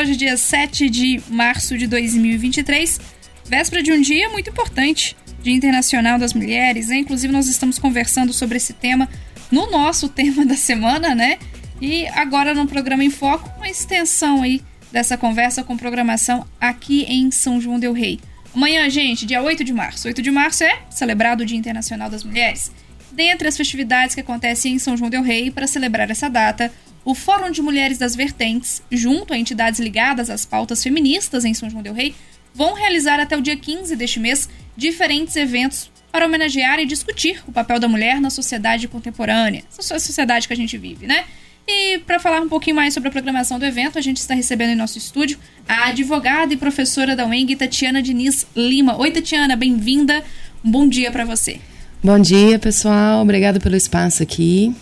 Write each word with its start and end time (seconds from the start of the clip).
hoje, 0.00 0.16
dia 0.16 0.34
7 0.34 0.88
de 0.88 1.20
março 1.28 1.76
de 1.76 1.86
2023, 1.86 2.98
véspera 3.44 3.82
de 3.82 3.92
um 3.92 4.00
dia 4.00 4.30
muito 4.30 4.48
importante, 4.48 5.14
Dia 5.42 5.52
Internacional 5.52 6.18
das 6.18 6.32
Mulheres, 6.32 6.88
né? 6.88 6.96
Inclusive, 6.96 7.30
nós 7.30 7.48
estamos 7.48 7.78
conversando 7.78 8.32
sobre 8.32 8.56
esse 8.56 8.72
tema 8.72 9.06
no 9.50 9.70
nosso 9.70 10.08
tema 10.12 10.46
da 10.46 10.56
semana, 10.56 11.14
né? 11.14 11.38
E 11.82 12.06
agora 12.08 12.54
no 12.54 12.66
programa 12.66 13.04
em 13.04 13.10
Foco, 13.10 13.50
uma 13.58 13.68
extensão 13.68 14.42
aí 14.42 14.62
dessa 14.90 15.18
conversa 15.18 15.62
com 15.62 15.76
programação 15.76 16.46
aqui 16.58 17.04
em 17.04 17.30
São 17.30 17.60
João 17.60 17.78
Del 17.78 17.92
Rei. 17.92 18.18
Amanhã, 18.54 18.88
gente, 18.88 19.26
dia 19.26 19.42
8 19.42 19.62
de 19.62 19.72
março. 19.74 20.08
8 20.08 20.22
de 20.22 20.30
março 20.30 20.64
é 20.64 20.80
celebrado 20.88 21.42
o 21.42 21.46
Dia 21.46 21.58
Internacional 21.58 22.08
das 22.08 22.24
Mulheres. 22.24 22.72
Dentre 23.12 23.48
as 23.48 23.56
festividades 23.56 24.14
que 24.14 24.22
acontecem 24.22 24.72
em 24.72 24.78
São 24.78 24.96
João 24.96 25.10
Del 25.10 25.22
Rei, 25.22 25.50
para 25.50 25.66
celebrar 25.66 26.10
essa 26.10 26.30
data, 26.30 26.72
o 27.04 27.14
Fórum 27.14 27.50
de 27.50 27.62
Mulheres 27.62 27.98
das 27.98 28.14
Vertentes, 28.14 28.82
junto 28.90 29.32
a 29.32 29.38
entidades 29.38 29.80
ligadas 29.80 30.28
às 30.28 30.44
pautas 30.44 30.82
feministas 30.82 31.44
em 31.44 31.54
São 31.54 31.70
João 31.70 31.82
Del 31.82 31.94
Rei, 31.94 32.14
vão 32.54 32.74
realizar 32.74 33.18
até 33.20 33.36
o 33.36 33.40
dia 33.40 33.56
15 33.56 33.96
deste 33.96 34.20
mês 34.20 34.48
diferentes 34.76 35.36
eventos 35.36 35.90
para 36.12 36.26
homenagear 36.26 36.78
e 36.80 36.86
discutir 36.86 37.42
o 37.46 37.52
papel 37.52 37.78
da 37.78 37.88
mulher 37.88 38.20
na 38.20 38.30
sociedade 38.30 38.88
contemporânea, 38.88 39.62
essa 39.70 39.98
sociedade 39.98 40.46
que 40.46 40.52
a 40.52 40.56
gente 40.56 40.76
vive, 40.76 41.06
né? 41.06 41.24
E 41.66 41.98
para 41.98 42.18
falar 42.18 42.40
um 42.40 42.48
pouquinho 42.48 42.74
mais 42.74 42.92
sobre 42.92 43.08
a 43.08 43.12
programação 43.12 43.58
do 43.58 43.64
evento, 43.64 43.96
a 43.96 44.02
gente 44.02 44.16
está 44.16 44.34
recebendo 44.34 44.70
em 44.70 44.74
nosso 44.74 44.98
estúdio 44.98 45.38
a 45.68 45.88
advogada 45.88 46.52
e 46.52 46.56
professora 46.56 47.14
da 47.14 47.24
UENG, 47.26 47.54
Tatiana 47.54 48.02
Diniz 48.02 48.46
Lima. 48.56 48.98
Oi, 48.98 49.10
Tatiana, 49.12 49.54
bem-vinda. 49.54 50.24
Um 50.64 50.70
bom 50.70 50.88
dia 50.88 51.12
para 51.12 51.24
você. 51.24 51.60
Bom 52.02 52.18
dia, 52.18 52.58
pessoal. 52.58 53.22
Obrigada 53.22 53.60
pelo 53.60 53.76
espaço 53.76 54.22
aqui. 54.22 54.74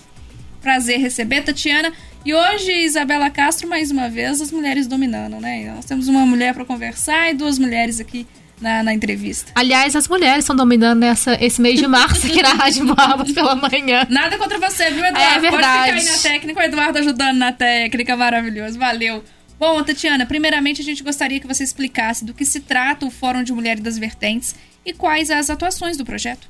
Prazer 0.63 0.99
receber, 0.99 1.43
Tatiana. 1.43 1.93
E 2.29 2.35
hoje, 2.35 2.71
Isabela 2.71 3.31
Castro, 3.31 3.67
mais 3.67 3.91
uma 3.91 4.11
vez, 4.11 4.43
as 4.43 4.53
mulheres 4.53 4.87
dominando, 4.87 5.41
né? 5.41 5.73
Nós 5.75 5.87
temos 5.87 6.09
uma 6.09 6.27
mulher 6.27 6.53
para 6.53 6.63
conversar 6.63 7.31
e 7.31 7.35
duas 7.35 7.59
mulheres 7.59 8.01
aqui 8.01 8.27
na, 8.61 8.83
na, 8.83 8.93
entrevista. 8.93 9.51
Aliás, 9.55 9.97
as 9.97 10.07
mulheres 10.07 10.41
estão 10.41 10.55
dominando 10.55 11.05
essa, 11.05 11.43
esse 11.43 11.59
mês 11.59 11.81
de 11.81 11.87
março 11.89 12.27
aqui 12.27 12.43
na 12.43 12.53
Rádio 12.53 12.85
Boabas 12.85 13.33
pela 13.33 13.55
manhã. 13.55 14.07
Nada 14.11 14.37
contra 14.37 14.59
você, 14.59 14.91
viu, 14.91 15.07
Eduardo? 15.07 15.19
É 15.19 15.41
verdade. 15.41 15.93
Pode 15.93 16.01
ficar 16.01 16.11
aí 16.11 16.17
na 16.17 16.23
técnica, 16.23 16.61
o 16.61 16.63
Eduardo 16.65 16.99
ajudando 16.99 17.37
na 17.39 17.51
técnica, 17.51 18.15
maravilhoso. 18.15 18.79
Valeu. 18.79 19.25
Bom, 19.59 19.83
Tatiana, 19.83 20.27
primeiramente 20.27 20.83
a 20.83 20.85
gente 20.85 21.03
gostaria 21.03 21.41
que 21.41 21.47
você 21.47 21.65
explicasse 21.65 22.27
do 22.27 22.35
que 22.35 22.45
se 22.45 22.61
trata 22.61 23.07
o 23.07 23.11
Fórum 23.11 23.43
de 23.43 23.55
Mulheres 23.55 23.83
das 23.83 23.97
Vertentes 23.97 24.55
e 24.85 24.93
quais 24.93 25.31
as 25.31 25.49
atuações 25.49 25.97
do 25.97 26.05
projeto. 26.05 26.47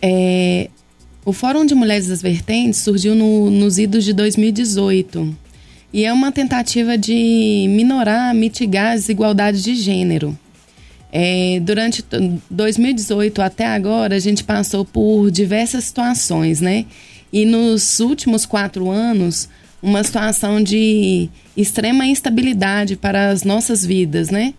É, 0.00 0.70
o 1.24 1.32
Fórum 1.32 1.64
de 1.64 1.74
Mulheres 1.74 2.08
das 2.08 2.22
Vertentes 2.22 2.80
surgiu 2.80 3.14
no, 3.14 3.50
nos 3.50 3.78
idos 3.78 4.04
de 4.04 4.12
2018 4.12 5.36
e 5.92 6.04
é 6.04 6.12
uma 6.12 6.30
tentativa 6.30 6.96
de 6.96 7.66
minorar, 7.68 8.34
mitigar 8.34 8.92
as 8.92 9.02
desigualdades 9.02 9.62
de 9.62 9.74
gênero. 9.74 10.38
É, 11.12 11.58
durante 11.60 12.04
2018 12.48 13.42
até 13.42 13.66
agora, 13.66 14.14
a 14.14 14.18
gente 14.20 14.44
passou 14.44 14.84
por 14.84 15.30
diversas 15.30 15.84
situações, 15.84 16.60
né? 16.60 16.86
E 17.32 17.44
nos 17.44 17.98
últimos 17.98 18.46
quatro 18.46 18.88
anos, 18.90 19.48
uma 19.82 20.04
situação 20.04 20.62
de 20.62 21.28
extrema 21.56 22.06
instabilidade 22.06 22.96
para 22.96 23.30
as 23.30 23.42
nossas 23.42 23.84
vidas, 23.84 24.30
né? 24.30 24.54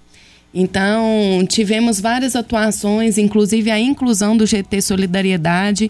Então, 0.54 1.46
tivemos 1.48 2.02
várias 2.02 2.36
atuações, 2.36 3.18
inclusive 3.18 3.72
a 3.72 3.80
inclusão 3.80 4.36
do 4.36 4.46
GT 4.46 4.82
Solidariedade, 4.82 5.90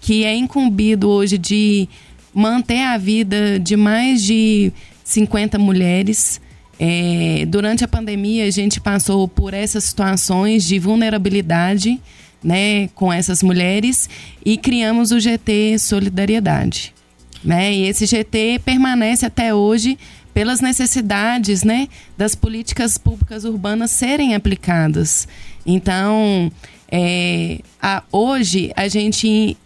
que 0.00 0.24
é 0.24 0.34
incumbido 0.34 1.08
hoje 1.08 1.38
de 1.38 1.88
manter 2.34 2.82
a 2.82 2.96
vida 2.98 3.58
de 3.58 3.76
mais 3.76 4.22
de 4.22 4.72
50 5.04 5.58
mulheres 5.58 6.40
é, 6.78 7.44
durante 7.48 7.84
a 7.84 7.88
pandemia, 7.88 8.44
a 8.44 8.50
gente 8.50 8.80
passou 8.80 9.26
por 9.26 9.52
essas 9.52 9.84
situações 9.84 10.64
de 10.64 10.78
vulnerabilidade 10.78 12.00
né, 12.42 12.88
com 12.94 13.12
essas 13.12 13.42
mulheres 13.42 14.08
e 14.44 14.56
criamos 14.56 15.10
o 15.10 15.18
GT 15.18 15.78
Solidariedade. 15.78 16.94
Né? 17.42 17.74
E 17.74 17.82
esse 17.88 18.06
GT 18.06 18.60
permanece 18.64 19.26
até 19.26 19.52
hoje 19.52 19.98
pelas 20.32 20.60
necessidades 20.60 21.64
né, 21.64 21.88
das 22.16 22.36
políticas 22.36 22.96
públicas 22.96 23.44
urbanas 23.44 23.90
serem 23.90 24.36
aplicadas. 24.36 25.26
Então, 25.66 26.50
é, 26.90 27.58
a, 27.82 28.04
hoje 28.12 28.70
a 28.76 28.86
gente 28.86 29.56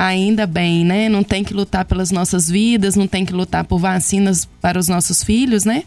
ainda 0.00 0.46
bem, 0.46 0.84
né? 0.84 1.08
Não 1.08 1.22
tem 1.22 1.44
que 1.44 1.52
lutar 1.52 1.84
pelas 1.84 2.10
nossas 2.10 2.48
vidas, 2.48 2.96
não 2.96 3.06
tem 3.06 3.24
que 3.24 3.32
lutar 3.34 3.64
por 3.64 3.78
vacinas 3.78 4.48
para 4.60 4.78
os 4.78 4.88
nossos 4.88 5.22
filhos, 5.22 5.64
né? 5.64 5.84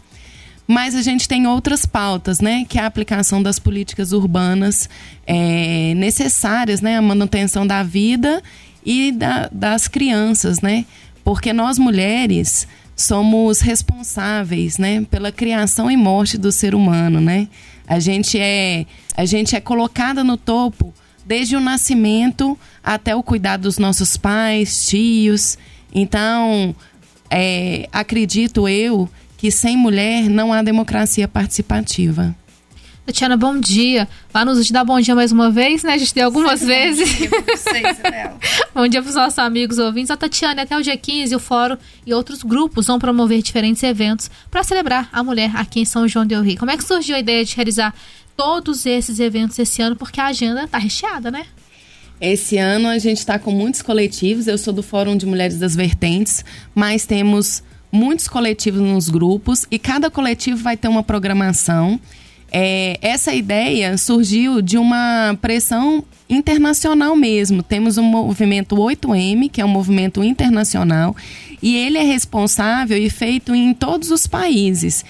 Mas 0.66 0.94
a 0.94 1.02
gente 1.02 1.28
tem 1.28 1.46
outras 1.46 1.84
pautas, 1.84 2.40
né? 2.40 2.64
Que 2.68 2.78
é 2.78 2.82
a 2.82 2.86
aplicação 2.86 3.42
das 3.42 3.58
políticas 3.58 4.12
urbanas 4.12 4.88
é, 5.26 5.94
necessárias, 5.96 6.80
né? 6.80 6.96
A 6.96 7.02
manutenção 7.02 7.66
da 7.66 7.82
vida 7.82 8.40
e 8.86 9.10
da, 9.10 9.48
das 9.50 9.88
crianças, 9.88 10.60
né? 10.60 10.86
Porque 11.24 11.52
nós 11.52 11.76
mulheres 11.76 12.68
somos 12.94 13.60
responsáveis, 13.60 14.78
né? 14.78 15.04
Pela 15.10 15.32
criação 15.32 15.90
e 15.90 15.96
morte 15.96 16.38
do 16.38 16.52
ser 16.52 16.74
humano, 16.74 17.20
né? 17.20 17.48
A 17.86 17.98
gente 17.98 18.38
é, 18.38 18.86
a 19.16 19.24
gente 19.24 19.56
é 19.56 19.60
colocada 19.60 20.22
no 20.22 20.36
topo 20.36 20.94
desde 21.24 21.56
o 21.56 21.60
nascimento 21.60 22.58
até 22.82 23.14
o 23.14 23.22
cuidado 23.22 23.62
dos 23.62 23.78
nossos 23.78 24.16
pais, 24.16 24.88
tios. 24.88 25.56
Então, 25.94 26.74
é, 27.30 27.88
acredito 27.92 28.68
eu 28.68 29.08
que 29.36 29.50
sem 29.50 29.76
mulher 29.76 30.28
não 30.28 30.52
há 30.52 30.62
democracia 30.62 31.28
participativa. 31.28 32.34
Tatiana, 33.06 33.36
bom 33.36 33.60
dia. 33.60 34.08
Vai 34.32 34.46
nos 34.46 34.70
dar 34.70 34.82
bom 34.82 34.98
dia 34.98 35.14
mais 35.14 35.30
uma 35.30 35.50
vez, 35.50 35.82
né? 35.82 35.92
A 35.92 35.98
gente 35.98 36.14
deu 36.14 36.24
algumas 36.24 36.60
Sim, 36.60 36.66
vezes. 36.66 37.10
Bom 37.28 37.28
dia 37.28 37.42
vocês, 37.54 37.98
bom 38.74 38.88
dia 38.88 39.02
para 39.02 39.08
os 39.10 39.14
nossos 39.14 39.38
amigos 39.38 39.78
ouvintes. 39.78 40.10
A 40.10 40.16
Tatiana, 40.16 40.62
até 40.62 40.74
o 40.74 40.80
dia 40.80 40.96
15, 40.96 41.36
o 41.36 41.38
Fórum 41.38 41.76
e 42.06 42.14
outros 42.14 42.42
grupos 42.42 42.86
vão 42.86 42.98
promover 42.98 43.42
diferentes 43.42 43.82
eventos 43.82 44.30
para 44.50 44.64
celebrar 44.64 45.10
a 45.12 45.22
mulher 45.22 45.50
aqui 45.54 45.80
em 45.80 45.84
São 45.84 46.08
João 46.08 46.24
del 46.24 46.42
Rio. 46.42 46.58
Como 46.58 46.70
é 46.70 46.76
que 46.78 46.82
surgiu 46.82 47.14
a 47.14 47.18
ideia 47.18 47.44
de 47.44 47.54
realizar 47.54 47.94
todos 48.36 48.86
esses 48.86 49.18
eventos 49.18 49.58
esse 49.58 49.82
ano? 49.82 49.96
Porque 49.96 50.20
a 50.20 50.26
agenda 50.26 50.64
está 50.64 50.78
recheada, 50.78 51.30
né? 51.30 51.46
Esse 52.20 52.56
ano 52.56 52.88
a 52.88 52.98
gente 52.98 53.18
está 53.18 53.38
com 53.38 53.50
muitos 53.50 53.82
coletivos. 53.82 54.46
Eu 54.46 54.56
sou 54.56 54.72
do 54.72 54.82
Fórum 54.82 55.16
de 55.16 55.26
Mulheres 55.26 55.58
das 55.58 55.74
Vertentes, 55.74 56.44
mas 56.74 57.04
temos 57.04 57.62
muitos 57.90 58.26
coletivos 58.28 58.80
nos 58.80 59.08
grupos 59.08 59.66
e 59.70 59.78
cada 59.78 60.10
coletivo 60.10 60.56
vai 60.56 60.76
ter 60.76 60.88
uma 60.88 61.02
programação. 61.02 62.00
É, 62.50 62.98
essa 63.02 63.34
ideia 63.34 63.98
surgiu 63.98 64.62
de 64.62 64.78
uma 64.78 65.36
pressão 65.40 66.04
internacional 66.28 67.16
mesmo. 67.16 67.62
Temos 67.62 67.98
um 67.98 68.04
movimento 68.04 68.76
8M, 68.76 69.50
que 69.50 69.60
é 69.60 69.64
um 69.64 69.68
movimento 69.68 70.22
internacional, 70.22 71.16
e 71.60 71.76
ele 71.76 71.98
é 71.98 72.02
responsável 72.02 72.96
e 72.96 73.10
feito 73.10 73.54
em 73.54 73.74
todos 73.74 74.10
os 74.10 74.26
países. 74.26 75.04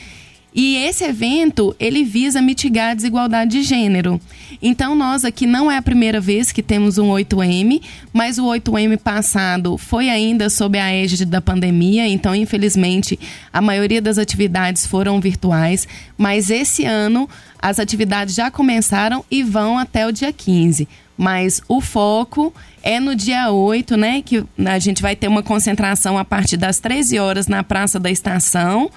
E 0.55 0.77
esse 0.77 1.03
evento, 1.03 1.75
ele 1.81 2.05
visa 2.05 2.41
mitigar 2.41 2.93
a 2.93 2.95
desigualdade 2.95 3.51
de 3.51 3.63
gênero. 3.65 4.21
Então, 4.63 4.95
nós 4.95 5.25
aqui 5.25 5.49
não 5.49 5.69
é 5.69 5.77
a 5.77 5.83
primeira 5.83 6.21
vez 6.21 6.53
que 6.53 6.63
temos 6.63 6.97
um 6.97 7.09
8M, 7.09 7.83
mas 8.13 8.39
o 8.39 8.45
8M 8.45 8.97
passado 8.99 9.77
foi 9.77 10.09
ainda 10.09 10.49
sob 10.49 10.79
a 10.79 10.93
égide 10.93 11.25
da 11.25 11.41
pandemia, 11.41 12.07
então, 12.07 12.37
infelizmente, 12.37 13.19
a 13.53 13.61
maioria 13.61 14.01
das 14.01 14.17
atividades 14.17 14.87
foram 14.87 15.21
virtuais, 15.21 15.89
mas 16.17 16.51
esse 16.51 16.85
ano 16.85 17.29
as 17.61 17.81
atividades 17.81 18.35
já 18.35 18.49
começaram 18.49 19.25
e 19.29 19.43
vão 19.43 19.77
até 19.77 20.07
o 20.07 20.13
dia 20.13 20.33
15. 20.33 20.87
Mas 21.17 21.61
o 21.67 21.81
foco 21.81 22.55
é 22.83 23.01
no 23.01 23.17
dia 23.17 23.51
8, 23.51 23.97
né? 23.97 24.23
Que 24.23 24.45
a 24.67 24.79
gente 24.79 25.01
vai 25.01 25.17
ter 25.17 25.29
uma 25.29 25.43
concentração 25.43 26.19
a 26.19 26.25
partir 26.25 26.57
das 26.57 26.79
13 26.79 27.19
horas 27.19 27.47
na 27.49 27.63
Praça 27.65 27.99
da 27.99 28.11
Estação 28.11 28.91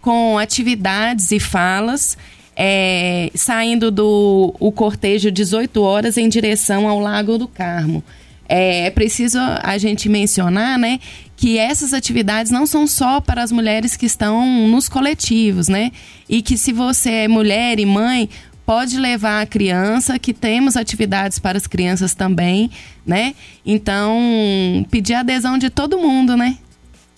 com 0.00 0.38
atividades 0.38 1.32
e 1.32 1.40
falas, 1.40 2.16
é, 2.54 3.30
saindo 3.34 3.90
do 3.90 4.54
o 4.58 4.72
cortejo 4.72 5.30
18 5.30 5.82
horas 5.82 6.16
em 6.16 6.28
direção 6.28 6.88
ao 6.88 6.98
Lago 6.98 7.36
do 7.36 7.46
Carmo. 7.46 8.02
É, 8.48 8.86
é 8.86 8.90
preciso 8.90 9.38
a 9.40 9.76
gente 9.76 10.08
mencionar, 10.08 10.78
né, 10.78 11.00
que 11.36 11.58
essas 11.58 11.92
atividades 11.92 12.50
não 12.50 12.64
são 12.64 12.86
só 12.86 13.20
para 13.20 13.42
as 13.42 13.52
mulheres 13.52 13.96
que 13.96 14.06
estão 14.06 14.68
nos 14.68 14.88
coletivos, 14.88 15.68
né? 15.68 15.92
E 16.28 16.40
que 16.40 16.56
se 16.56 16.72
você 16.72 17.10
é 17.10 17.28
mulher 17.28 17.78
e 17.78 17.84
mãe, 17.84 18.30
pode 18.64 18.98
levar 18.98 19.42
a 19.42 19.46
criança, 19.46 20.18
que 20.18 20.32
temos 20.32 20.76
atividades 20.76 21.38
para 21.38 21.58
as 21.58 21.66
crianças 21.66 22.14
também, 22.14 22.70
né? 23.06 23.34
Então, 23.64 24.84
pedir 24.90 25.14
a 25.14 25.20
adesão 25.20 25.58
de 25.58 25.68
todo 25.68 25.98
mundo, 25.98 26.36
né? 26.36 26.58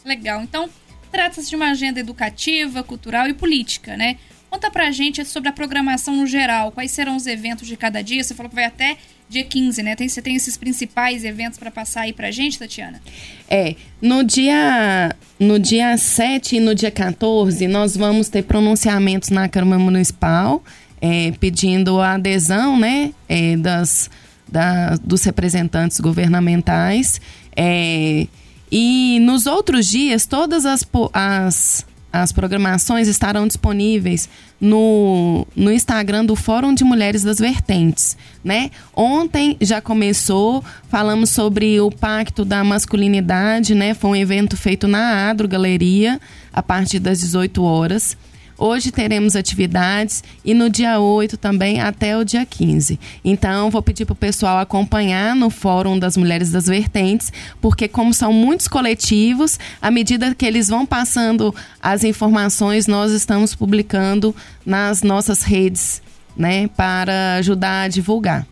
Legal. 0.05 0.43
Então, 0.43 0.69
Trata-se 1.11 1.49
de 1.49 1.57
uma 1.57 1.71
agenda 1.71 2.01
educativa, 2.01 2.83
cultural 2.83 3.29
e 3.29 3.35
política, 3.35 3.97
né? 3.97 4.17
Conta 4.51 4.71
pra 4.71 4.91
gente 4.91 5.25
sobre 5.27 5.49
a 5.51 5.53
programação 5.53 6.17
no 6.17 6.27
geral, 6.27 6.73
quais 6.73 6.91
serão 6.91 7.17
os 7.17 7.27
eventos 7.27 7.69
de 7.69 7.77
cada 7.77 8.03
dia. 8.03 8.25
Você 8.25 8.35
falou 8.35 8.49
que 8.49 8.55
vai 8.55 8.65
até 8.65 8.97
dia 9.29 9.45
15, 9.45 9.83
né? 9.83 9.95
Tem, 9.95 10.09
você 10.09 10.23
tem 10.23 10.35
esses 10.37 10.57
principais 10.57 11.23
eventos 11.23 11.59
para 11.59 11.71
passar 11.71 12.03
aí 12.03 12.13
pra 12.13 12.31
gente, 12.31 12.59
Tatiana? 12.59 13.01
É, 13.49 13.75
no 14.01 14.25
dia, 14.25 15.15
no 15.39 15.59
dia 15.59 15.97
7 15.97 16.57
e 16.57 16.61
no 16.61 16.75
dia 16.75 16.91
14, 16.91 17.69
nós 17.69 17.95
vamos 17.95 18.29
ter 18.29 18.43
pronunciamentos 18.43 19.29
na 19.29 19.49
Câmara 19.49 19.79
Municipal, 19.79 20.65
é, 21.01 21.33
pedindo 21.33 22.01
a 22.01 22.15
adesão, 22.15 22.79
né, 22.79 23.13
é, 23.29 23.57
das, 23.57 24.11
da, 24.51 24.97
dos 24.97 25.23
representantes 25.25 26.01
governamentais. 26.01 27.21
É, 27.55 28.27
e 28.71 29.19
nos 29.21 29.47
outros 29.47 29.87
dias, 29.87 30.27
todas 30.27 30.67
as, 30.67 30.87
as 31.13 31.87
as 32.13 32.33
programações 32.33 33.07
estarão 33.07 33.47
disponíveis 33.47 34.29
no, 34.61 35.47
no 35.55 35.71
Instagram 35.71 36.25
do 36.25 36.35
Fórum 36.35 36.73
de 36.73 36.83
Mulheres 36.83 37.23
das 37.23 37.39
Vertentes, 37.39 38.17
né? 38.43 38.71
Ontem 38.97 39.57
já 39.61 39.81
começou, 39.81 40.65
falamos 40.89 41.31
sobre 41.31 41.81
o 41.81 41.91
Pacto 41.91 42.45
da 42.45 42.65
Masculinidade, 42.65 43.75
né? 43.75 43.93
Foi 43.93 44.11
um 44.11 44.17
evento 44.17 44.57
feito 44.57 44.89
na 44.89 45.29
Adro 45.29 45.47
Galeria, 45.47 46.19
a 46.53 46.63
partir 46.63 46.99
das 46.99 47.21
18 47.21 47.63
horas. 47.63 48.17
Hoje 48.61 48.91
teremos 48.91 49.37
atividades 49.37 50.25
e 50.45 50.53
no 50.53 50.69
dia 50.69 50.99
8 50.99 51.37
também 51.37 51.81
até 51.81 52.19
o 52.19 52.25
dia 52.25 52.45
15. 52.45 52.99
Então, 53.25 53.71
vou 53.71 53.81
pedir 53.81 54.05
para 54.05 54.15
o 54.15 54.17
pessoal 54.17 54.59
acompanhar 54.59 55.37
no 55.37 55.49
Fórum 55.49 55.97
das 55.97 56.17
Mulheres 56.17 56.51
das 56.51 56.67
Vertentes, 56.67 57.33
porque, 57.61 57.87
como 57.87 58.13
são 58.13 58.33
muitos 58.33 58.67
coletivos, 58.67 59.61
à 59.81 59.93
medida 59.93 60.35
que 60.35 60.45
eles 60.45 60.67
vão 60.67 60.85
passando 60.85 61.55
as 61.81 62.03
informações, 62.03 62.89
nós 62.89 63.13
estamos 63.13 63.55
publicando 63.55 64.35
nas 64.67 65.05
nossas 65.05 65.45
redes, 65.45 66.03
né, 66.37 66.67
para 66.67 67.37
ajudar 67.37 67.83
a 67.83 67.89
divulgar. 67.89 68.45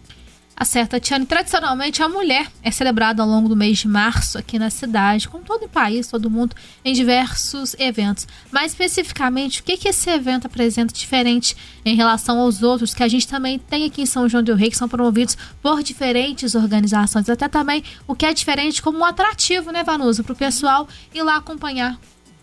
Acerta, 0.57 0.99
Tiane. 0.99 1.27
Tradicionalmente, 1.27 2.03
a 2.03 2.09
mulher 2.09 2.51
é 2.63 2.71
celebrada 2.71 3.23
ao 3.23 3.29
longo 3.29 3.47
do 3.47 3.55
mês 3.55 3.77
de 3.77 3.87
março 3.87 4.39
aqui 4.39 4.59
na 4.59 4.71
cidade, 4.71 5.29
com 5.29 5.41
todo 5.41 5.67
o 5.67 5.69
país, 5.69 6.09
todo 6.09 6.31
mundo, 6.31 6.57
em 6.83 6.95
diversos 6.95 7.77
eventos. 7.79 8.27
Mais 8.51 8.73
especificamente, 8.73 9.61
o 9.61 9.65
que, 9.65 9.77
que 9.77 9.89
esse 9.89 10.09
evento 10.09 10.47
apresenta 10.47 10.95
diferente 10.95 11.55
em 11.85 11.95
relação 11.95 12.39
aos 12.39 12.63
outros 12.63 12.95
que 12.95 13.03
a 13.03 13.09
gente 13.09 13.29
também 13.29 13.59
tem 13.59 13.85
aqui 13.85 14.01
em 14.01 14.07
São 14.07 14.27
João 14.27 14.43
del 14.43 14.57
Rei, 14.57 14.71
que 14.71 14.79
são 14.79 14.89
promovidos 14.89 15.37
por 15.61 15.83
diferentes 15.83 16.55
organizações. 16.55 17.29
Até 17.29 17.49
também 17.49 17.85
o 18.09 18.15
que 18.15 18.25
é 18.25 18.33
diferente 18.33 18.81
como 18.81 18.99
um 18.99 19.05
atrativo, 19.05 19.71
né, 19.71 19.85
Vanusa, 19.85 20.25
para 20.25 20.33
o 20.33 20.37
pessoal 20.37 20.89
ir 21.15 21.23
lá 21.23 21.37
acompanhar. 21.37 22.01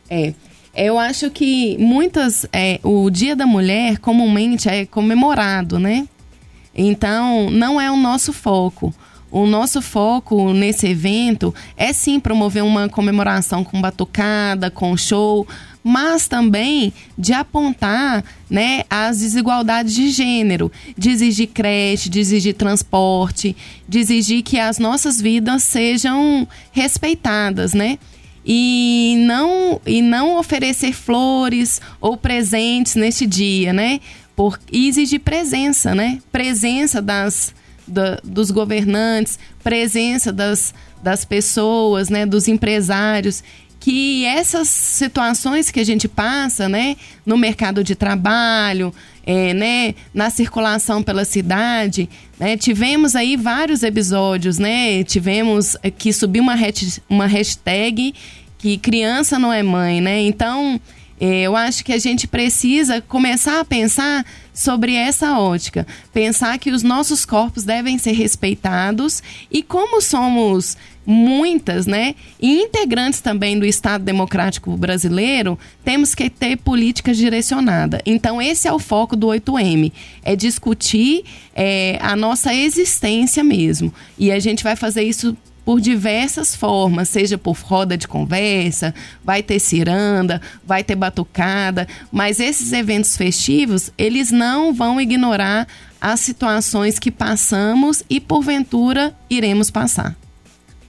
É. 0.07 0.36
Eu 0.75 0.98
acho 0.98 1.30
que 1.30 1.77
muitas. 1.77 2.48
É, 2.51 2.80
o 2.83 3.09
Dia 3.09 3.36
da 3.36 3.45
Mulher 3.45 4.00
comumente 4.00 4.68
é 4.68 4.88
comemorado, 4.88 5.77
né? 5.77 6.07
Então, 6.75 7.50
não 7.50 7.80
é 7.80 7.92
o 7.92 7.98
nosso 7.98 8.34
foco. 8.34 8.94
O 9.31 9.48
nosso 9.48 9.81
foco 9.81 10.54
nesse 10.54 10.88
evento 10.88 11.54
é 11.75 11.92
sim 11.92 12.20
promover 12.20 12.64
uma 12.64 12.88
comemoração 12.88 13.64
com 13.64 13.81
batucada, 13.81 14.70
com 14.70 14.96
show, 14.96 15.48
mas 15.84 16.28
também 16.28 16.94
de 17.18 17.34
apontar 17.34 18.24
né, 18.48 18.84
as 18.88 19.20
desigualdades 19.20 19.96
de 19.96 20.10
gênero, 20.10 20.72
de 20.96 21.10
exigir 21.10 21.48
creche, 21.48 22.10
de 22.10 22.20
exigir 22.20 22.54
transporte, 22.54 23.56
de 23.90 23.98
exigir 23.98 24.44
que 24.44 24.60
as 24.60 24.78
nossas 24.78 25.19
vidas 25.19 25.64
sejam 25.64 26.48
respeitadas, 26.72 27.74
né? 27.74 27.98
E 28.46 29.16
não, 29.26 29.80
e 29.86 30.02
não 30.02 30.38
oferecer 30.38 30.94
flores 30.94 31.81
ou 32.00 32.18
presentes 32.18 32.94
neste 32.94 33.26
dia, 33.26 33.72
né? 33.72 34.00
Por, 34.35 34.59
e 34.71 34.88
exigir 34.88 35.19
presença, 35.19 35.94
né? 35.94 36.19
Presença 36.31 37.01
das, 37.01 37.53
da, 37.88 38.19
dos 38.24 38.51
governantes, 38.51 39.38
presença 39.63 40.31
das, 40.31 40.74
das 41.01 41.25
pessoas, 41.25 42.09
né? 42.09 42.25
Dos 42.25 42.47
empresários. 42.47 43.44
Que 43.80 44.25
essas 44.25 44.69
situações 44.69 45.69
que 45.69 45.80
a 45.80 45.83
gente 45.83 46.07
passa, 46.07 46.69
né, 46.69 46.95
no 47.25 47.35
mercado 47.35 47.83
de 47.83 47.95
trabalho, 47.95 48.94
é, 49.25 49.53
né, 49.53 49.95
na 50.13 50.30
circulação 50.30 51.03
pela 51.03 51.25
cidade, 51.25 52.09
né, 52.39 52.56
tivemos 52.56 53.13
aí 53.13 53.35
vários 53.35 53.83
episódios, 53.83 54.57
né, 54.57 55.03
tivemos 55.03 55.75
que 55.97 56.13
subir 56.13 56.39
uma, 56.39 56.56
uma 57.09 57.25
hashtag 57.25 58.13
que 58.57 58.77
criança 58.77 59.38
não 59.38 59.51
é 59.51 59.62
mãe, 59.62 60.00
né, 60.00 60.21
então 60.21 60.80
eu 61.19 61.56
acho 61.56 61.86
que 61.86 61.94
a 61.94 61.98
gente 61.98 62.27
precisa 62.27 63.01
começar 63.01 63.60
a 63.60 63.65
pensar 63.65 64.25
sobre 64.54 64.94
essa 64.94 65.38
ótica. 65.39 65.88
Pensar 66.13 66.57
que 66.60 66.71
os 66.71 66.83
nossos 66.83 67.25
corpos 67.25 67.63
devem 67.63 67.98
ser 67.98 68.12
respeitados 68.12 69.24
e 69.51 69.63
como 69.63 70.01
somos 70.01 70.77
muitas, 71.06 71.86
né, 71.86 72.15
e 72.42 72.62
integrantes 72.62 73.19
também 73.19 73.60
do 73.60 73.65
Estado 73.65 74.04
Democrático 74.04 74.75
Brasileiro, 74.77 75.60
temos 75.83 76.15
que 76.15 76.30
ter 76.30 76.57
políticas 76.57 77.18
direcionadas. 77.18 78.00
Então, 78.06 78.42
esse 78.42 78.68
é 78.68 78.74
o 78.74 78.80
foco 78.80 79.16
do 79.16 79.27
8M, 79.27 79.92
é 80.24 80.36
discutir 80.36 81.25
é, 81.54 81.98
a 82.01 82.16
nossa 82.16 82.54
existência 82.54 83.44
mesmo. 83.44 83.94
E 84.18 84.31
a 84.31 84.39
gente 84.39 84.63
vai 84.63 84.75
fazer 84.75 85.04
isso 85.04 85.36
por 85.65 85.80
diversas 85.80 86.56
formas, 86.56 87.10
seja 87.10 87.38
por 87.38 87.56
roda 87.57 87.98
de 87.98 88.07
conversa, 88.07 88.94
vai 89.24 89.42
ter 89.42 89.60
ciranda, 89.60 90.42
vai 90.65 90.83
ter 90.83 90.95
batucada, 90.95 91.88
mas 92.12 92.39
esses 92.39 92.74
eventos 92.74 93.15
festivos, 93.15 93.92
eles 93.98 94.31
não 94.31 94.74
vão 94.74 95.00
ignorar 95.00 95.68
as 96.01 96.19
situações 96.19 97.00
que 97.00 97.10
passamos 97.10 98.04
e 98.10 98.19
porventura 98.19 99.15
iremos 99.30 99.71
passar. 99.71 100.15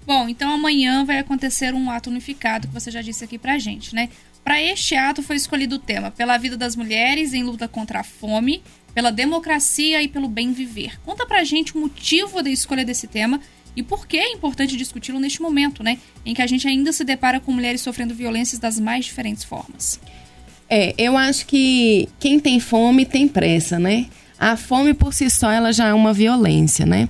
Bom, 0.07 0.29
então 0.29 0.53
amanhã 0.53 1.05
vai 1.05 1.19
acontecer 1.19 1.73
um 1.73 1.91
ato 1.91 2.11
unificado 2.11 2.69
que 2.69 2.75
você 2.75 2.91
já 2.91 3.01
disse 3.01 3.25
aqui 3.25 3.39
pra 3.39 3.59
gente, 3.59 3.95
né? 3.95 4.09
Para 4.43 4.61
este 4.61 4.95
ato 4.95 5.23
foi 5.23 5.37
escolhido 5.37 5.77
o 5.77 5.79
tema 5.79 6.11
Pela 6.11 6.37
vida 6.37 6.55
das 6.55 6.77
mulheres 6.77 7.33
em 7.33 7.43
luta 7.43 7.67
contra 7.67 8.01
a 8.01 8.05
fome, 8.05 8.63
pela 8.95 9.11
democracia 9.11 10.03
e 10.03 10.09
pelo 10.09 10.29
bem 10.29 10.53
viver. 10.53 11.01
Conta 11.03 11.25
pra 11.25 11.43
gente 11.43 11.75
o 11.75 11.81
motivo 11.81 12.43
da 12.43 12.51
escolha 12.51 12.85
desse 12.85 13.07
tema 13.07 13.41
e 13.77 13.83
por 13.83 14.07
que 14.07 14.17
é 14.17 14.33
importante 14.33 14.77
discuti-lo 14.77 15.19
neste 15.19 15.43
momento, 15.43 15.83
né? 15.83 15.99
Em 16.25 16.35
que 16.35 16.43
a 16.43 16.47
gente 16.47 16.67
ainda 16.67 16.93
se 16.93 17.05
depara 17.05 17.41
com 17.41 17.53
mulheres 17.53 17.81
sofrendo 17.81 18.15
violências 18.15 18.61
das 18.61 18.79
mais 18.79 19.05
diferentes 19.05 19.45
formas. 19.45 20.01
É, 20.69 20.95
eu 20.97 21.17
acho 21.17 21.47
que 21.47 22.09
quem 22.19 22.41
tem 22.41 22.59
fome 22.61 23.05
tem 23.05 23.29
pressa, 23.29 23.79
né? 23.79 24.07
A 24.39 24.57
fome 24.57 24.95
por 24.95 25.13
si 25.13 25.29
só 25.29 25.51
ela 25.51 25.73
já 25.73 25.89
é 25.89 25.95
uma 25.95 26.13
violência, 26.13 26.87
né? 26.87 27.09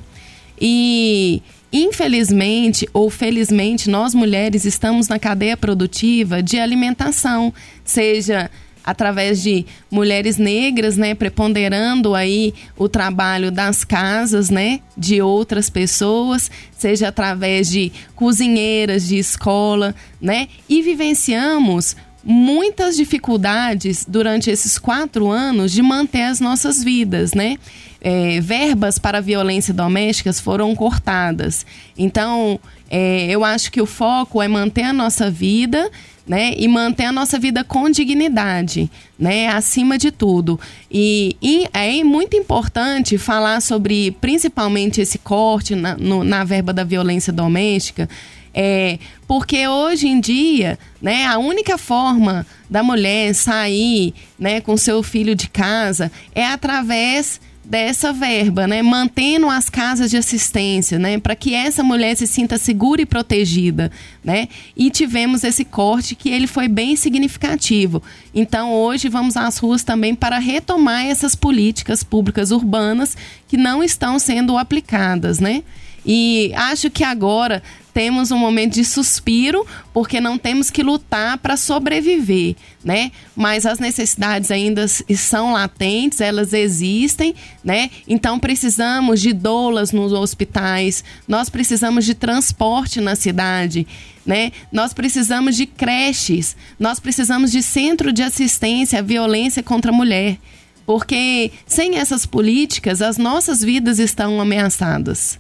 E 0.61 1.43
infelizmente 1.73 2.89
ou 2.93 3.11
felizmente 3.11 3.91
nós 3.91 4.15
mulheres 4.15 4.65
estamos 4.65 5.09
na 5.09 5.19
cadeia 5.19 5.57
produtiva 5.57 6.43
de 6.43 6.59
alimentação, 6.59 7.53
seja 7.85 8.51
através 8.85 9.43
de 9.43 9.65
mulheres 9.91 10.37
negras, 10.37 10.97
né, 10.97 11.15
preponderando 11.15 12.15
aí 12.15 12.53
o 12.77 12.89
trabalho 12.89 13.51
das 13.51 13.85
casas, 13.85 14.51
né, 14.51 14.81
de 14.97 15.23
outras 15.23 15.71
pessoas, 15.71 16.51
seja 16.77 17.09
através 17.09 17.71
de 17.71 17.91
cozinheiras 18.15 19.07
de 19.07 19.17
escola, 19.17 19.95
né, 20.21 20.49
e 20.69 20.83
vivenciamos 20.83 21.97
muitas 22.25 22.97
dificuldades 22.97 24.07
durante 24.09 24.51
esses 24.51 24.79
quatro 24.79 25.31
anos 25.31 25.73
de 25.73 25.83
manter 25.83 26.23
as 26.23 26.41
nossas 26.41 26.83
vidas, 26.83 27.35
né? 27.35 27.59
É, 28.01 28.41
verbas 28.41 28.99
para 28.99 29.21
violência 29.21 29.73
doméstica 29.73 30.33
foram 30.33 30.75
cortadas. 30.75 31.65
Então, 31.97 32.59
é, 32.91 33.27
eu 33.31 33.45
acho 33.45 33.71
que 33.73 33.81
o 33.81 33.87
foco 33.87 34.43
é 34.43 34.49
manter 34.49 34.83
a 34.83 34.93
nossa 34.93 35.31
vida 35.31 35.91
né? 36.27 36.55
E 36.57 36.67
manter 36.67 37.05
a 37.05 37.13
nossa 37.13 37.39
vida 37.39 37.63
com 37.63 37.91
dignidade, 37.91 38.91
né? 39.19 39.49
Acima 39.49 39.99
de 39.99 40.11
tudo. 40.11 40.59
E, 40.91 41.37
e 41.43 41.69
é 41.73 42.03
muito 42.03 42.37
importante 42.37 43.19
falar 43.19 43.61
sobre, 43.61 44.11
principalmente, 44.21 45.01
esse 45.01 45.19
corte 45.19 45.75
na, 45.75 45.97
no, 45.97 46.25
na 46.25 46.45
verba 46.45 46.73
da 46.73 46.85
violência 46.85 47.33
doméstica, 47.33 48.09
é, 48.55 48.99
porque 49.27 49.67
hoje 49.67 50.07
em 50.07 50.21
dia, 50.21 50.79
né, 51.03 51.27
a 51.27 51.39
única 51.39 51.77
forma 51.77 52.47
da 52.71 52.85
mulher 52.85 53.35
sair, 53.35 54.15
né, 54.39 54.61
com 54.61 54.77
seu 54.77 55.03
filho 55.03 55.35
de 55.35 55.49
casa 55.49 56.11
é 56.35 56.47
através 56.47 57.41
dessa 57.65 58.13
verba, 58.13 58.67
né, 58.67 58.83
mantendo 58.83 59.49
as 59.49 59.71
casas 59.71 60.11
de 60.11 60.17
assistência, 60.17 60.99
né, 60.99 61.19
para 61.19 61.35
que 61.35 61.55
essa 61.55 61.83
mulher 61.83 62.15
se 62.17 62.27
sinta 62.27 62.59
segura 62.59 63.01
e 63.01 63.07
protegida, 63.07 63.91
né? 64.23 64.49
E 64.77 64.91
tivemos 64.91 65.45
esse 65.45 65.65
corte 65.65 66.15
que 66.15 66.29
ele 66.29 66.47
foi 66.47 66.69
bem 66.69 66.95
significativo. 66.95 68.03
Então, 68.35 68.73
hoje 68.73 69.09
vamos 69.09 69.37
às 69.37 69.59
ruas 69.59 69.83
também 69.83 70.15
para 70.15 70.39
retomar 70.39 71.07
essas 71.07 71.35
políticas 71.35 72.05
públicas 72.05 72.51
urbanas 72.51 73.17
que 73.49 73.57
não 73.57 73.83
estão 73.83 74.19
sendo 74.19 74.59
aplicadas, 74.59 75.41
né? 75.41 75.63
E 76.05 76.53
acho 76.55 76.91
que 76.91 77.03
agora 77.03 77.63
temos 77.95 78.33
um 78.33 78.37
momento 78.37 78.75
de 78.75 78.85
suspiro, 78.85 79.65
porque 79.93 80.21
não 80.21 80.37
temos 80.37 80.69
que 80.69 80.83
lutar 80.83 81.39
para 81.39 81.57
sobreviver, 81.57 82.57
né? 82.85 83.13
Mas 83.37 83.65
as 83.65 83.79
necessidades 83.79 84.51
ainda 84.51 84.87
são 84.89 85.53
latentes, 85.53 86.21
elas 86.21 86.53
existem, 86.53 87.37
né? 87.63 87.89
Então 88.09 88.41
precisamos 88.41 89.21
de 89.21 89.33
doulas 89.33 89.93
nos 89.93 90.13
hospitais, 90.13 91.05
nós 91.29 91.49
precisamos 91.49 92.05
de 92.05 92.15
transporte 92.15 93.01
na 93.01 93.15
cidade, 93.15 93.87
né? 94.27 94.51
Nós 94.73 94.93
precisamos 94.93 95.57
de 95.57 95.65
creches, 95.65 96.57
nós 96.81 96.99
precisamos 96.99 97.53
de 97.53 97.63
centro 97.63 98.13
de 98.13 98.25
assistência 98.25 98.99
à 98.99 99.03
violência 99.03 99.63
contra 99.63 99.93
a 99.93 99.95
mulher. 99.95 100.37
Porque 100.85 101.53
sem 101.65 101.97
essas 101.97 102.27
políticas, 102.27 103.01
as 103.01 103.17
nossas 103.17 103.63
vidas 103.63 103.99
estão 103.99 104.41
ameaçadas. 104.41 105.39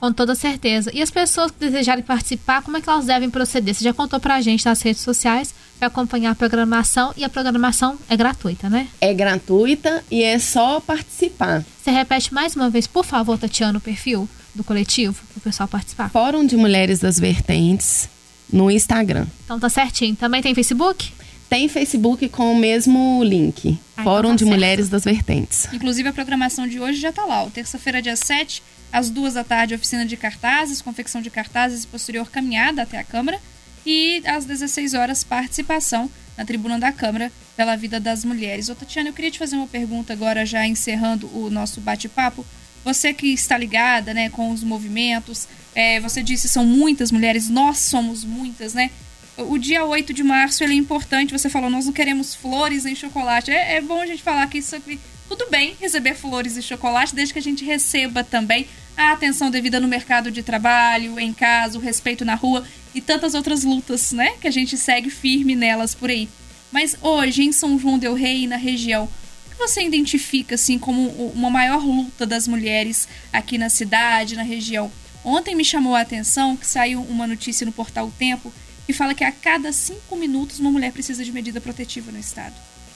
Com 0.00 0.12
toda 0.12 0.34
certeza. 0.34 0.90
E 0.94 1.02
as 1.02 1.10
pessoas 1.10 1.50
que 1.50 1.58
desejarem 1.58 2.02
participar, 2.02 2.62
como 2.62 2.78
é 2.78 2.80
que 2.80 2.88
elas 2.88 3.04
devem 3.04 3.28
proceder? 3.28 3.74
Você 3.74 3.84
já 3.84 3.92
contou 3.92 4.18
pra 4.18 4.40
gente 4.40 4.64
nas 4.64 4.80
redes 4.80 5.02
sociais 5.02 5.54
para 5.78 5.88
acompanhar 5.88 6.30
a 6.30 6.34
programação 6.34 7.12
e 7.16 7.22
a 7.22 7.28
programação 7.28 7.98
é 8.08 8.16
gratuita, 8.16 8.70
né? 8.70 8.88
É 9.00 9.12
gratuita 9.12 10.02
e 10.10 10.22
é 10.22 10.38
só 10.38 10.80
participar. 10.80 11.64
Você 11.82 11.90
repete 11.90 12.32
mais 12.32 12.56
uma 12.56 12.70
vez, 12.70 12.86
por 12.86 13.04
favor, 13.04 13.38
Tatiana, 13.38 13.78
o 13.78 13.80
perfil 13.80 14.26
do 14.54 14.64
coletivo 14.64 15.14
para 15.32 15.38
o 15.38 15.40
pessoal 15.42 15.68
participar. 15.68 16.08
Fórum 16.10 16.46
de 16.46 16.56
Mulheres 16.56 16.98
das 16.98 17.20
Vertentes 17.20 18.08
no 18.50 18.70
Instagram. 18.70 19.26
Então 19.44 19.60
tá 19.60 19.68
certinho. 19.68 20.16
Também 20.16 20.42
tem 20.42 20.54
Facebook? 20.54 21.12
Tem 21.48 21.68
Facebook 21.68 22.28
com 22.28 22.52
o 22.52 22.56
mesmo 22.56 23.22
link. 23.24 23.78
Ah, 23.96 24.04
Fórum 24.04 24.18
então 24.18 24.30
tá 24.30 24.36
de 24.36 24.44
certo. 24.44 24.54
Mulheres 24.54 24.88
das 24.88 25.04
Vertentes. 25.04 25.68
Inclusive 25.72 26.08
a 26.08 26.12
programação 26.12 26.66
de 26.66 26.78
hoje 26.78 27.00
já 27.00 27.12
tá 27.12 27.24
lá. 27.24 27.44
Terça-feira, 27.50 28.00
dia 28.00 28.16
7, 28.16 28.62
às 28.92 29.10
duas 29.10 29.34
da 29.34 29.44
tarde, 29.44 29.74
oficina 29.74 30.04
de 30.04 30.16
cartazes, 30.16 30.82
confecção 30.82 31.20
de 31.20 31.30
cartazes 31.30 31.84
e 31.84 31.86
posterior 31.86 32.30
caminhada 32.30 32.82
até 32.82 32.98
a 32.98 33.04
Câmara. 33.04 33.40
E 33.84 34.22
às 34.26 34.44
16 34.44 34.94
horas, 34.94 35.24
participação 35.24 36.10
na 36.36 36.44
tribuna 36.44 36.78
da 36.78 36.92
Câmara 36.92 37.32
pela 37.56 37.76
vida 37.76 37.98
das 37.98 38.24
mulheres. 38.24 38.68
Ô, 38.68 38.74
Tatiana, 38.74 39.08
eu 39.08 39.12
queria 39.12 39.30
te 39.30 39.38
fazer 39.38 39.56
uma 39.56 39.66
pergunta 39.66 40.12
agora, 40.12 40.44
já 40.44 40.66
encerrando 40.66 41.30
o 41.36 41.50
nosso 41.50 41.80
bate-papo. 41.80 42.44
Você 42.84 43.12
que 43.12 43.28
está 43.32 43.56
ligada 43.58 44.14
né, 44.14 44.30
com 44.30 44.50
os 44.50 44.62
movimentos, 44.62 45.46
é, 45.74 46.00
você 46.00 46.22
disse 46.22 46.48
são 46.48 46.64
muitas 46.64 47.12
mulheres, 47.12 47.48
nós 47.48 47.78
somos 47.78 48.24
muitas, 48.24 48.74
né? 48.74 48.90
o 49.36 49.58
dia 49.58 49.84
8 49.84 50.12
de 50.12 50.22
março 50.22 50.62
ele 50.62 50.74
é 50.74 50.76
importante. 50.76 51.32
Você 51.32 51.48
falou, 51.48 51.70
nós 51.70 51.86
não 51.86 51.92
queremos 51.92 52.34
flores 52.34 52.84
em 52.84 52.94
chocolate. 52.94 53.50
É, 53.50 53.76
é 53.76 53.80
bom 53.80 54.00
a 54.00 54.06
gente 54.06 54.22
falar 54.22 54.46
que 54.48 54.58
isso 54.58 54.76
aqui. 54.76 54.98
Tudo 55.28 55.48
bem 55.48 55.76
receber 55.80 56.14
flores 56.14 56.56
e 56.56 56.62
chocolate, 56.62 57.14
desde 57.14 57.32
que 57.32 57.38
a 57.38 57.42
gente 57.42 57.64
receba 57.64 58.24
também 58.24 58.66
a 58.96 59.12
atenção 59.12 59.50
devida 59.50 59.80
no 59.80 59.88
mercado 59.88 60.30
de 60.30 60.42
trabalho, 60.42 61.18
em 61.18 61.32
casa, 61.32 61.78
o 61.78 61.80
respeito 61.80 62.24
na 62.24 62.34
rua 62.34 62.64
e 62.94 63.00
tantas 63.00 63.34
outras 63.34 63.64
lutas, 63.64 64.12
né? 64.12 64.34
Que 64.40 64.48
a 64.48 64.50
gente 64.50 64.76
segue 64.76 65.10
firme 65.10 65.54
nelas 65.54 65.94
por 65.94 66.10
aí. 66.10 66.28
Mas 66.70 66.96
hoje, 67.00 67.42
em 67.42 67.52
São 67.52 67.78
João 67.78 67.98
Del 67.98 68.14
Rei, 68.14 68.46
na 68.46 68.56
região, 68.56 69.04
o 69.46 69.50
que 69.50 69.56
você 69.56 69.82
identifica 69.82 70.54
assim 70.54 70.78
como 70.78 71.08
uma 71.32 71.50
maior 71.50 71.84
luta 71.84 72.26
das 72.26 72.46
mulheres 72.46 73.08
aqui 73.32 73.58
na 73.58 73.68
cidade, 73.68 74.36
na 74.36 74.42
região? 74.42 74.90
Ontem 75.24 75.54
me 75.54 75.64
chamou 75.64 75.94
a 75.94 76.00
atenção 76.00 76.56
que 76.56 76.66
saiu 76.66 77.02
uma 77.02 77.26
notícia 77.26 77.66
no 77.66 77.72
portal 77.72 78.06
o 78.06 78.12
Tempo 78.12 78.52
que 78.86 78.92
fala 78.92 79.14
que 79.14 79.22
a 79.22 79.30
cada 79.30 79.72
cinco 79.72 80.16
minutos 80.16 80.58
uma 80.58 80.70
mulher 80.70 80.92
precisa 80.92 81.24
de 81.24 81.30
medida 81.30 81.60
protetiva 81.60 82.10
no 82.10 82.18
estado. 82.18 82.54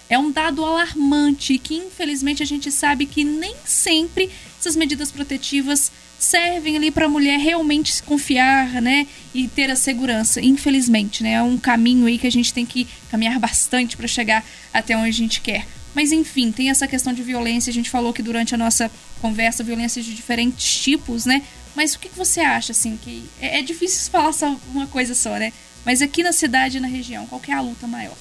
É 0.09 0.19
um 0.19 0.31
dado 0.31 0.65
alarmante 0.65 1.59
que, 1.59 1.75
infelizmente, 1.75 2.43
a 2.43 2.47
gente 2.47 2.71
sabe 2.71 3.07
que 3.07 3.25
nem 3.25 3.55
sempre 3.65 4.31
essas 4.59 4.77
medidas 4.77 5.11
protetivas 5.11 5.91
servem 6.19 6.77
ali 6.77 6.91
para 6.91 7.07
a 7.07 7.09
mulher 7.09 7.39
realmente 7.39 7.93
se 7.93 8.03
confiar, 8.03 8.81
né, 8.81 9.07
e 9.35 9.47
ter 9.49 9.71
a 9.71 9.77
segurança. 9.77 10.41
Infelizmente, 10.41 11.23
né, 11.23 11.33
é 11.33 11.43
um 11.43 11.59
caminho 11.59 12.07
aí 12.07 12.19
que 12.19 12.27
a 12.27 12.33
gente 12.33 12.53
tem 12.53 12.65
que 12.65 12.87
caminhar 13.11 13.39
bastante 13.39 13.97
para 13.97 14.09
chegar 14.09 14.45
até 14.73 14.97
onde 14.97 15.09
a 15.09 15.13
gente 15.13 15.41
quer. 15.41 15.67
Mas 15.95 16.13
enfim, 16.13 16.51
tem 16.51 16.71
essa 16.71 16.89
questão 16.89 17.13
de 17.13 17.23
violência. 17.23 17.71
A 17.71 17.75
gente 17.75 17.89
falou 17.89 18.13
que 18.13 18.23
durante 18.23 18.55
a 18.55 18.59
nossa 18.59 18.91
conversa, 19.21 19.63
violência 19.63 20.03
de 20.03 20.13
diferentes 20.13 20.81
tipos, 20.81 21.25
né? 21.25 21.43
Mas 21.77 21.95
o 21.95 21.99
que 21.99 22.09
você 22.09 22.41
acha, 22.41 22.73
assim, 22.73 22.97
que 22.97 23.25
é, 23.41 23.61
é 23.61 23.63
difícil 23.63 24.11
falar 24.11 24.33
só 24.33 24.59
uma 24.73 24.87
coisa 24.89 25.15
só, 25.15 25.37
né? 25.37 25.53
Mas 25.85 26.03
aqui 26.03 26.23
na 26.23 26.33
cidade 26.33 26.79
e 26.79 26.81
na 26.81 26.89
região, 26.89 27.27
qual 27.27 27.41
é 27.47 27.53
a 27.53 27.61
luta 27.61 27.87
maior? 27.87 28.17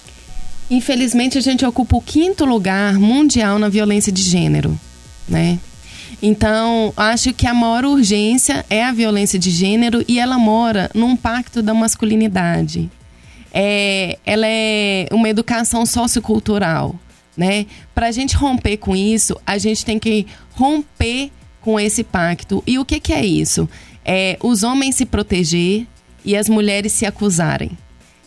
Infelizmente, 0.70 1.38
a 1.38 1.42
gente 1.42 1.66
ocupa 1.66 1.98
o 1.98 2.02
quinto 2.02 2.46
lugar 2.46 2.96
mundial 2.96 3.60
na 3.60 3.70
violência 3.70 4.12
de 4.12 4.22
gênero, 4.22 4.78
né? 5.28 5.60
Então, 6.22 6.94
acho 6.96 7.34
que 7.34 7.46
a 7.46 7.54
maior 7.54 7.86
urgência 7.86 8.66
é 8.70 8.84
a 8.84 8.94
violência 8.94 9.38
de 9.38 9.50
gênero 9.50 10.04
e 10.08 10.20
ela 10.20 10.38
mora 10.38 10.90
num 10.94 11.16
pacto 11.16 11.62
da 11.62 11.74
masculinidade. 11.74 12.90
É, 13.54 14.18
ela 14.26 14.48
é 14.48 15.08
uma 15.12 15.30
educação 15.30 15.86
sociocultural, 15.86 16.96
né? 17.36 17.66
Para 17.94 18.08
a 18.08 18.12
gente 18.12 18.36
romper 18.36 18.78
com 18.78 18.96
isso, 18.96 19.38
a 19.46 19.58
gente 19.58 19.86
tem 19.86 20.00
que 20.00 20.26
romper 20.52 21.30
com 21.62 21.80
esse 21.80 22.04
pacto. 22.04 22.64
E 22.66 22.80
o 22.80 22.86
que, 22.86 23.00
que 23.00 23.12
é 23.14 23.26
isso? 23.26 23.70
É 24.06 24.38
os 24.42 24.64
homens 24.64 24.96
se 24.96 25.06
proteger, 25.06 25.86
e 26.26 26.36
as 26.36 26.48
mulheres 26.48 26.94
se 26.94 27.06
acusarem. 27.06 27.72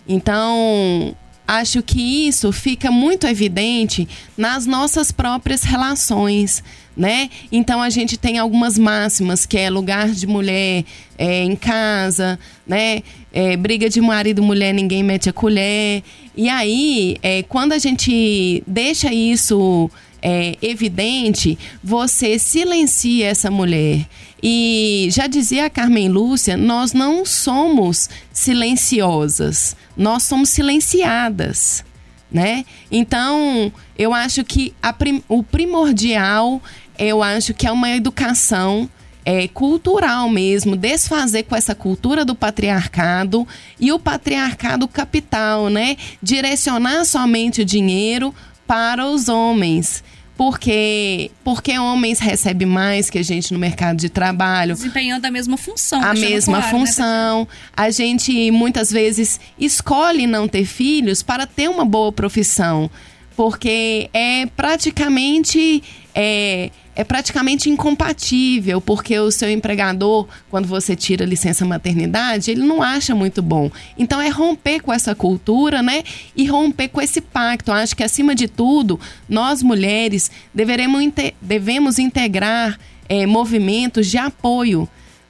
Então, 0.07 1.15
acho 1.47 1.83
que 1.83 2.27
isso 2.27 2.51
fica 2.53 2.91
muito 2.91 3.27
evidente 3.27 4.09
nas 4.37 4.67
nossas 4.67 5.13
próprias 5.13 5.63
relações, 5.63 6.63
né? 6.97 7.31
Então 7.53 7.81
a 7.81 7.91
gente 7.91 8.17
tem 8.17 8.39
algumas 8.39 8.79
máximas 8.79 9.47
que 9.47 9.57
é 9.59 9.71
lugar 9.71 10.09
de 10.09 10.27
mulher 10.27 10.85
é, 11.19 11.45
em 11.45 11.55
casa, 11.55 12.39
né? 12.67 13.03
É, 13.33 13.57
briga 13.57 13.89
de 13.89 14.01
marido 14.01 14.43
mulher 14.43 14.73
ninguém 14.73 15.03
mete 15.03 15.29
a 15.29 15.33
colher. 15.33 16.03
E 16.37 16.49
aí, 16.49 17.17
é, 17.23 17.43
quando 17.43 17.73
a 17.73 17.79
gente 17.79 18.63
deixa 18.67 19.13
isso 19.13 19.91
é, 20.29 20.59
evidente, 20.61 21.57
você 21.85 22.37
silencia 22.37 23.29
essa 23.29 23.49
mulher. 23.49 24.05
E 24.43 25.07
já 25.13 25.29
dizia 25.29 25.67
a 25.67 25.71
Carmen 25.71 26.09
Lúcia, 26.09 26.57
nós 26.57 26.93
não 26.93 27.25
somos 27.25 28.11
silenciosas, 28.33 29.77
nós 29.97 30.25
somos 30.25 30.49
silenciadas. 30.49 31.85
Né? 32.29 32.65
Então, 32.91 33.73
eu 33.97 34.13
acho 34.13 34.43
que 34.43 34.75
prim 34.99 35.23
o 35.29 35.45
primordial, 35.45 36.61
eu 36.99 37.23
acho 37.23 37.55
que 37.55 37.65
é 37.65 37.71
uma 37.71 37.91
educação 37.91 38.91
é, 39.25 39.47
cultural 39.47 40.29
mesmo, 40.29 40.75
desfazer 40.77 41.45
com 41.45 41.55
essa 41.55 41.75
cultura 41.75 42.25
do 42.25 42.35
patriarcado 42.35 43.47
e 43.79 43.93
o 43.93 43.99
patriarcado 43.99 44.89
capital, 44.89 45.69
né? 45.69 45.97
Direcionar 46.21 47.05
somente 47.05 47.63
o 47.63 47.65
dinheiro 47.65 48.35
para 48.67 49.07
os 49.07 49.29
homens. 49.29 50.03
Porque 50.37 51.31
porque 51.43 51.79
homens 51.79 52.19
recebem 52.19 52.69
mais 52.69 53.09
que 53.09 53.19
a 53.19 53.23
gente 53.23 53.55
no 53.55 53.59
mercado 53.59 53.97
de 53.97 54.11
trabalho. 54.11 54.75
Desempenhando 54.75 55.25
a 55.25 55.31
mesma 55.31 55.57
função 55.57 56.03
a 56.03 56.13
mesma 56.13 56.59
claro, 56.59 56.79
né, 56.79 56.87
função. 56.87 57.41
Né? 57.41 57.47
a 57.75 57.91
gente 57.91 58.51
muitas 58.51 58.91
vezes 58.93 59.41
escolhe 59.59 60.27
não 60.27 60.47
ter 60.47 60.67
filhos 60.67 61.23
para 61.23 61.47
ter 61.47 61.71
uma 61.71 61.87
boa 61.87 62.13
profissão. 62.13 62.91
Porque 63.35 64.11
é 64.13 64.47
praticamente 64.47 65.83
é, 66.15 66.71
é 66.97 67.05
praticamente 67.05 67.69
incompatível, 67.69 68.81
porque 68.81 69.19
o 69.19 69.31
seu 69.31 69.51
empregador, 69.51 70.27
quando 70.51 70.67
você 70.67 70.97
tira 70.97 71.27
licença 71.27 71.65
maternidade, 71.65 72.51
ele 72.51 72.63
não 72.63 72.83
acha 72.83 73.15
muito 73.15 73.43
bom. 73.43 73.71
Então 73.99 74.21
é 74.21 74.31
romper 74.31 74.81
com 74.81 74.91
essa 74.91 75.15
cultura, 75.15 75.83
né? 75.83 76.03
E 76.35 76.47
romper 76.47 76.89
com 76.89 77.01
esse 77.01 77.21
pacto. 77.21 77.71
Eu 77.71 77.75
acho 77.75 77.95
que 77.95 78.03
acima 78.03 78.35
de 78.35 78.49
tudo, 78.49 78.99
nós 79.29 79.63
mulheres 79.63 80.31
deveremos, 80.55 81.05
devemos 81.41 81.99
integrar 81.99 82.79
é, 83.09 83.27
movimentos 83.27 84.07
de 84.07 84.17
apoio 84.17 84.89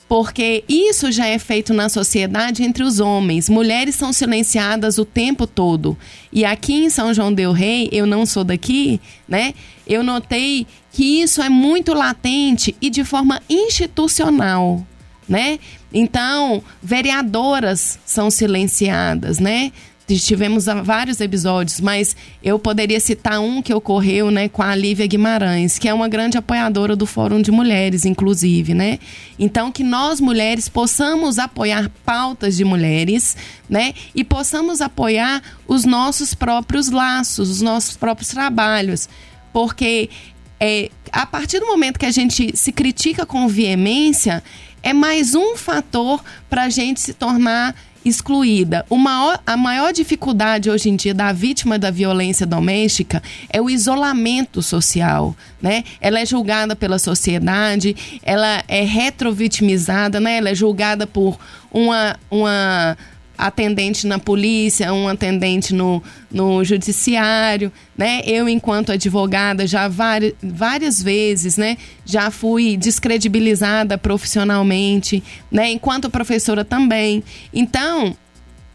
porque 0.08 0.62
isso 0.68 1.10
já 1.10 1.26
é 1.26 1.38
feito 1.38 1.74
na 1.74 1.88
sociedade 1.88 2.62
entre 2.62 2.84
os 2.84 3.00
homens. 3.00 3.48
Mulheres 3.48 3.96
são 3.96 4.12
silenciadas 4.12 4.98
o 4.98 5.04
tempo 5.04 5.46
todo. 5.46 5.96
E 6.32 6.44
aqui 6.44 6.84
em 6.84 6.90
São 6.90 7.12
João 7.12 7.32
del 7.32 7.52
Rei, 7.52 7.88
eu 7.90 8.06
não 8.06 8.24
sou 8.24 8.44
daqui, 8.44 9.00
né? 9.28 9.52
Eu 9.86 10.02
notei 10.02 10.66
que 10.92 11.22
isso 11.22 11.42
é 11.42 11.48
muito 11.48 11.92
latente 11.92 12.74
e 12.80 12.88
de 12.88 13.04
forma 13.04 13.40
institucional, 13.48 14.86
né? 15.28 15.58
Então, 15.92 16.62
vereadoras 16.82 17.98
são 18.04 18.30
silenciadas, 18.30 19.38
né? 19.38 19.72
Tivemos 20.14 20.66
vários 20.84 21.20
episódios, 21.20 21.80
mas 21.80 22.16
eu 22.42 22.58
poderia 22.58 23.00
citar 23.00 23.40
um 23.40 23.60
que 23.60 23.74
ocorreu, 23.74 24.30
né, 24.30 24.48
com 24.48 24.62
a 24.62 24.74
Lívia 24.74 25.06
Guimarães, 25.06 25.78
que 25.78 25.88
é 25.88 25.94
uma 25.94 26.08
grande 26.08 26.38
apoiadora 26.38 26.94
do 26.94 27.06
Fórum 27.06 27.42
de 27.42 27.50
Mulheres, 27.50 28.04
inclusive, 28.04 28.72
né? 28.72 29.00
Então 29.36 29.72
que 29.72 29.82
nós 29.82 30.20
mulheres 30.20 30.68
possamos 30.68 31.38
apoiar 31.38 31.90
pautas 32.04 32.56
de 32.56 32.64
mulheres, 32.64 33.36
né, 33.68 33.94
e 34.14 34.22
possamos 34.22 34.80
apoiar 34.80 35.42
os 35.66 35.84
nossos 35.84 36.34
próprios 36.34 36.88
laços, 36.88 37.50
os 37.50 37.60
nossos 37.60 37.96
próprios 37.96 38.28
trabalhos, 38.28 39.08
porque 39.52 40.08
é, 40.60 40.88
a 41.10 41.26
partir 41.26 41.58
do 41.58 41.66
momento 41.66 41.98
que 41.98 42.06
a 42.06 42.10
gente 42.10 42.56
se 42.56 42.70
critica 42.70 43.26
com 43.26 43.48
veemência, 43.48 44.42
é 44.82 44.92
mais 44.92 45.34
um 45.34 45.56
fator 45.56 46.22
para 46.48 46.64
a 46.64 46.68
gente 46.68 47.00
se 47.00 47.12
tornar 47.12 47.74
excluída. 48.08 48.86
Maior, 48.90 49.40
a 49.46 49.56
maior 49.56 49.92
dificuldade 49.92 50.70
hoje 50.70 50.88
em 50.88 50.96
dia 50.96 51.12
da 51.12 51.32
vítima 51.32 51.78
da 51.78 51.90
violência 51.90 52.46
doméstica 52.46 53.22
é 53.50 53.60
o 53.60 53.68
isolamento 53.68 54.62
social, 54.62 55.34
né? 55.60 55.84
Ela 56.00 56.20
é 56.20 56.26
julgada 56.26 56.76
pela 56.76 56.98
sociedade, 56.98 57.96
ela 58.22 58.62
é 58.68 58.82
retrovitimizada, 58.82 60.20
né? 60.20 60.38
Ela 60.38 60.50
é 60.50 60.54
julgada 60.54 61.06
por 61.06 61.38
uma, 61.72 62.16
uma 62.30 62.96
atendente 63.36 64.06
na 64.06 64.18
polícia, 64.18 64.92
um 64.92 65.08
atendente 65.08 65.74
no, 65.74 66.02
no 66.30 66.64
judiciário, 66.64 67.72
né? 67.96 68.22
Eu, 68.24 68.48
enquanto 68.48 68.92
advogada, 68.92 69.66
já 69.66 69.88
várias, 69.88 70.34
várias 70.42 71.02
vezes, 71.02 71.56
né? 71.56 71.76
Já 72.04 72.30
fui 72.30 72.76
descredibilizada 72.76 73.98
profissionalmente, 73.98 75.22
né? 75.50 75.70
Enquanto 75.70 76.10
professora 76.10 76.64
também. 76.64 77.22
Então, 77.52 78.16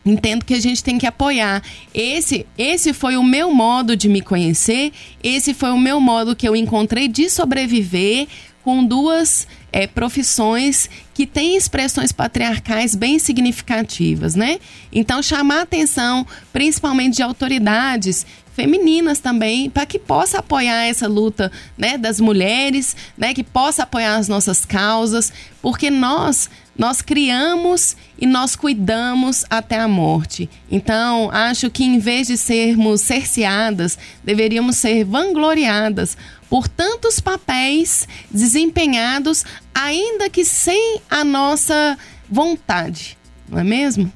Entendo 0.04 0.46
que 0.46 0.56
a 0.56 0.60
gente 0.60 0.84
tem 0.84 0.98
que 0.98 1.06
apoiar. 1.06 1.62
Esse, 1.94 2.46
esse 2.58 2.92
foi 2.92 3.18
o 3.18 3.24
meu 3.24 3.54
modo 3.54 3.96
de 3.96 4.10
me 4.10 4.20
conhecer, 4.20 4.92
esse 5.24 5.54
foi 5.54 5.70
o 5.70 5.78
meu 5.78 6.00
modo 6.00 6.36
que 6.36 6.48
eu 6.48 6.56
encontrei 6.56 7.08
de 7.08 7.30
sobreviver 7.30 8.28
com 8.64 8.84
duas 8.84 9.48
é, 9.72 9.88
profissões 9.88 10.90
que 11.14 11.26
têm 11.26 11.56
expressões 11.56 12.12
patriarcais 12.12 12.96
bem 12.96 13.20
significativas, 13.20 14.36
né? 14.36 14.60
Então, 14.92 15.22
chamar 15.22 15.60
a 15.60 15.62
atenção, 15.64 16.26
principalmente 16.52 17.18
de 17.18 17.24
autoridades 17.24 18.26
femininas 18.54 19.20
também, 19.20 19.70
para 19.70 19.86
que 19.86 19.98
possa 19.98 20.40
apoiar 20.40 20.86
essa 20.86 21.08
luta 21.08 21.52
né, 21.78 21.98
das 21.98 22.20
mulheres, 22.20 22.96
né, 23.18 23.34
que 23.34 23.44
possa 23.44 23.84
apoiar 23.84 24.18
as 24.18 24.28
nossas 24.28 24.66
causas, 24.66 25.32
porque 25.62 25.90
nós 25.90 26.50
nós 26.78 27.02
criamos 27.02 27.96
e 28.18 28.26
nós 28.26 28.56
cuidamos 28.56 29.46
até 29.50 29.80
a 29.80 29.88
morte. 29.88 30.50
Então, 30.70 31.30
acho 31.32 31.70
que 31.70 31.84
em 31.84 32.00
vez 32.00 32.28
de 32.28 32.38
sermos 32.38 33.02
cerceadas, 33.02 33.98
deveríamos 34.24 34.78
ser 34.78 35.04
vangloriadas 35.04 36.18
por 36.50 36.68
tantos 36.68 37.20
papéis 37.20 38.08
desempenhados, 38.30 39.46
ainda 39.74 40.30
que 40.30 40.44
sem 40.44 41.02
a 41.10 41.24
nossa 41.24 41.98
vontade, 42.30 43.18
não 43.48 43.60
é 43.60 43.64
mesmo? 43.64 44.12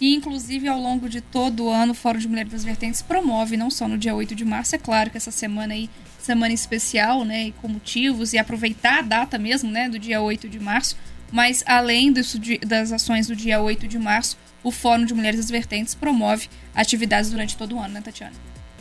E, 0.00 0.14
inclusive, 0.14 0.68
ao 0.68 0.78
longo 0.78 1.08
de 1.08 1.20
todo 1.20 1.64
o 1.64 1.70
ano, 1.70 1.92
o 1.92 1.94
Fórum 1.94 2.18
de 2.18 2.28
Mulheres 2.28 2.52
das 2.52 2.64
Vertentes 2.64 3.00
promove, 3.00 3.56
não 3.56 3.70
só 3.70 3.88
no 3.88 3.96
dia 3.96 4.14
8 4.14 4.34
de 4.34 4.44
março, 4.44 4.74
é 4.74 4.78
claro 4.78 5.10
que 5.10 5.16
essa 5.16 5.30
semana 5.30 5.72
aí, 5.72 5.88
semana 6.18 6.52
especial, 6.52 7.24
né, 7.24 7.52
com 7.62 7.68
motivos, 7.68 8.32
e 8.32 8.38
aproveitar 8.38 8.98
a 8.98 9.02
data 9.02 9.38
mesmo, 9.38 9.70
né, 9.70 9.88
do 9.88 9.98
dia 9.98 10.20
8 10.20 10.48
de 10.48 10.60
março, 10.60 10.96
mas 11.30 11.62
além 11.66 12.12
disso, 12.12 12.38
das 12.66 12.92
ações 12.92 13.26
do 13.26 13.36
dia 13.36 13.60
8 13.60 13.86
de 13.88 13.98
março, 13.98 14.36
o 14.62 14.70
Fórum 14.70 15.04
de 15.04 15.14
Mulheres 15.14 15.40
das 15.40 15.50
Vertentes 15.50 15.94
promove 15.94 16.48
atividades 16.74 17.30
durante 17.30 17.56
todo 17.56 17.76
o 17.76 17.78
ano, 17.78 17.94
né, 17.94 18.00
Tatiana? 18.00 18.34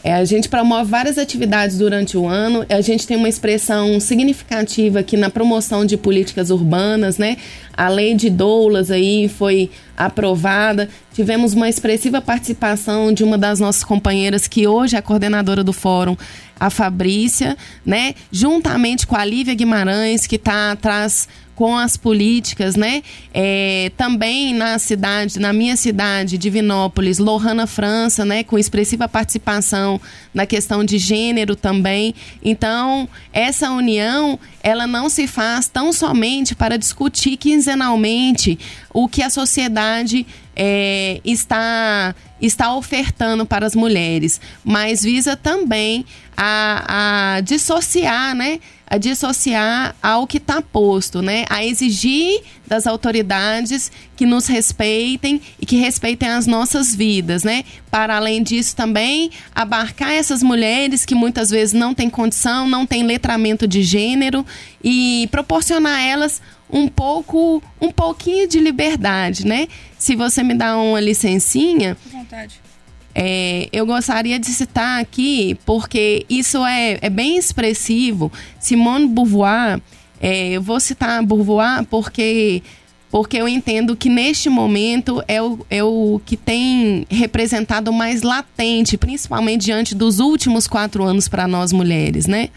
É, 0.05 0.13
a 0.13 0.23
gente 0.23 0.47
promove 0.47 0.91
várias 0.91 1.17
atividades 1.17 1.79
durante 1.79 2.15
o 2.15 2.27
ano. 2.27 2.63
A 2.69 2.79
gente 2.79 3.07
tem 3.07 3.17
uma 3.17 3.27
expressão 3.27 3.99
significativa 3.99 4.99
aqui 4.99 5.17
na 5.17 5.31
promoção 5.31 5.83
de 5.83 5.97
políticas 5.97 6.51
urbanas, 6.51 7.17
né? 7.17 7.37
A 7.75 7.89
lei 7.89 8.13
de 8.13 8.29
doulas 8.29 8.91
aí 8.91 9.27
foi 9.27 9.71
aprovada. 9.97 10.89
Tivemos 11.11 11.53
uma 11.53 11.67
expressiva 11.67 12.21
participação 12.21 13.11
de 13.11 13.23
uma 13.23 13.35
das 13.35 13.59
nossas 13.59 13.83
companheiras 13.83 14.47
que 14.47 14.67
hoje 14.67 14.95
é 14.95 15.01
coordenadora 15.01 15.63
do 15.63 15.73
fórum, 15.73 16.15
a 16.59 16.69
Fabrícia, 16.69 17.57
né? 17.83 18.13
Juntamente 18.31 19.07
com 19.07 19.15
a 19.15 19.25
Lívia 19.25 19.55
Guimarães, 19.55 20.27
que 20.27 20.35
está 20.35 20.73
atrás 20.73 21.27
com 21.55 21.77
as 21.77 21.95
políticas, 21.95 22.75
né? 22.75 23.01
É, 23.33 23.91
também 23.97 24.53
na 24.53 24.77
cidade, 24.77 25.39
na 25.39 25.53
minha 25.53 25.75
cidade, 25.75 26.37
Divinópolis, 26.37 27.17
Lohana 27.17 27.65
França, 27.65 28.25
né? 28.25 28.43
Com 28.43 28.59
expressiva 28.59 29.07
participação 29.07 29.99
na 30.33 30.45
questão 30.45 30.83
de 30.83 30.97
gênero 30.97 31.55
também. 31.55 32.13
Então, 32.43 33.07
essa 33.31 33.71
união, 33.71 34.37
ela 34.61 34.85
não 34.85 35.09
se 35.09 35.27
faz 35.27 35.67
tão 35.67 35.93
somente 35.93 36.53
para 36.53 36.77
discutir 36.77 37.37
quinzenalmente 37.37 38.59
o 38.93 39.07
que 39.07 39.23
a 39.23 39.29
sociedade 39.29 40.25
é, 40.55 41.19
está 41.23 42.13
está 42.41 42.75
ofertando 42.75 43.45
para 43.45 43.65
as 43.65 43.75
mulheres, 43.75 44.41
mas 44.63 45.03
visa 45.03 45.35
também 45.35 46.05
a, 46.35 47.35
a 47.37 47.41
dissociar, 47.41 48.35
né? 48.35 48.59
a 48.87 48.97
dissociar 48.97 49.95
ao 50.01 50.27
que 50.27 50.37
está 50.37 50.61
posto, 50.61 51.21
né? 51.21 51.45
A 51.49 51.65
exigir 51.65 52.41
das 52.67 52.85
autoridades 52.85 53.91
que 54.15 54.25
nos 54.25 54.47
respeitem 54.47 55.41
e 55.59 55.65
que 55.65 55.75
respeitem 55.77 56.29
as 56.29 56.45
nossas 56.45 56.95
vidas, 56.95 57.43
né? 57.43 57.63
Para 57.89 58.15
além 58.15 58.43
disso 58.43 58.75
também 58.75 59.31
abarcar 59.53 60.11
essas 60.11 60.43
mulheres 60.43 61.03
que 61.03 61.15
muitas 61.15 61.49
vezes 61.49 61.73
não 61.73 61.93
têm 61.93 62.09
condição, 62.09 62.67
não 62.67 62.85
têm 62.85 63.03
letramento 63.03 63.67
de 63.67 63.81
gênero 63.81 64.45
e 64.83 65.27
proporcionar 65.31 65.95
a 65.95 66.01
elas 66.01 66.41
um 66.69 66.87
pouco, 66.87 67.61
um 67.81 67.91
pouquinho 67.91 68.47
de 68.47 68.59
liberdade, 68.59 69.45
né? 69.47 69.67
Se 69.97 70.15
você 70.15 70.43
me 70.43 70.53
dá 70.53 70.77
uma 70.77 70.99
licencinha, 70.99 71.97
vontade. 72.11 72.64
É, 73.17 73.69
eu 73.71 73.85
gostaria 73.85 74.37
de 74.37 74.47
citar 74.47 74.99
aqui, 74.99 75.57
porque 75.65 76.25
isso 76.29 76.65
é, 76.65 76.99
é 77.01 77.09
bem 77.09 77.37
expressivo. 77.37 78.29
Simone 78.59 79.07
Beauvoir, 79.07 79.81
é, 80.19 80.49
eu 80.49 80.61
vou 80.61 80.81
citar 80.81 81.23
Beauvoir 81.23 81.85
porque, 81.85 82.61
porque 83.09 83.37
eu 83.37 83.47
entendo 83.47 83.95
que 83.95 84.09
neste 84.09 84.49
momento 84.49 85.23
é 85.29 85.41
o, 85.41 85.65
é 85.69 85.81
o 85.81 86.19
que 86.25 86.35
tem 86.35 87.07
representado 87.09 87.93
mais 87.93 88.21
latente, 88.21 88.97
principalmente 88.97 89.63
diante 89.63 89.95
dos 89.95 90.19
últimos 90.19 90.67
quatro 90.67 91.05
anos 91.05 91.29
para 91.29 91.47
nós 91.47 91.71
mulheres, 91.71 92.27
né? 92.27 92.49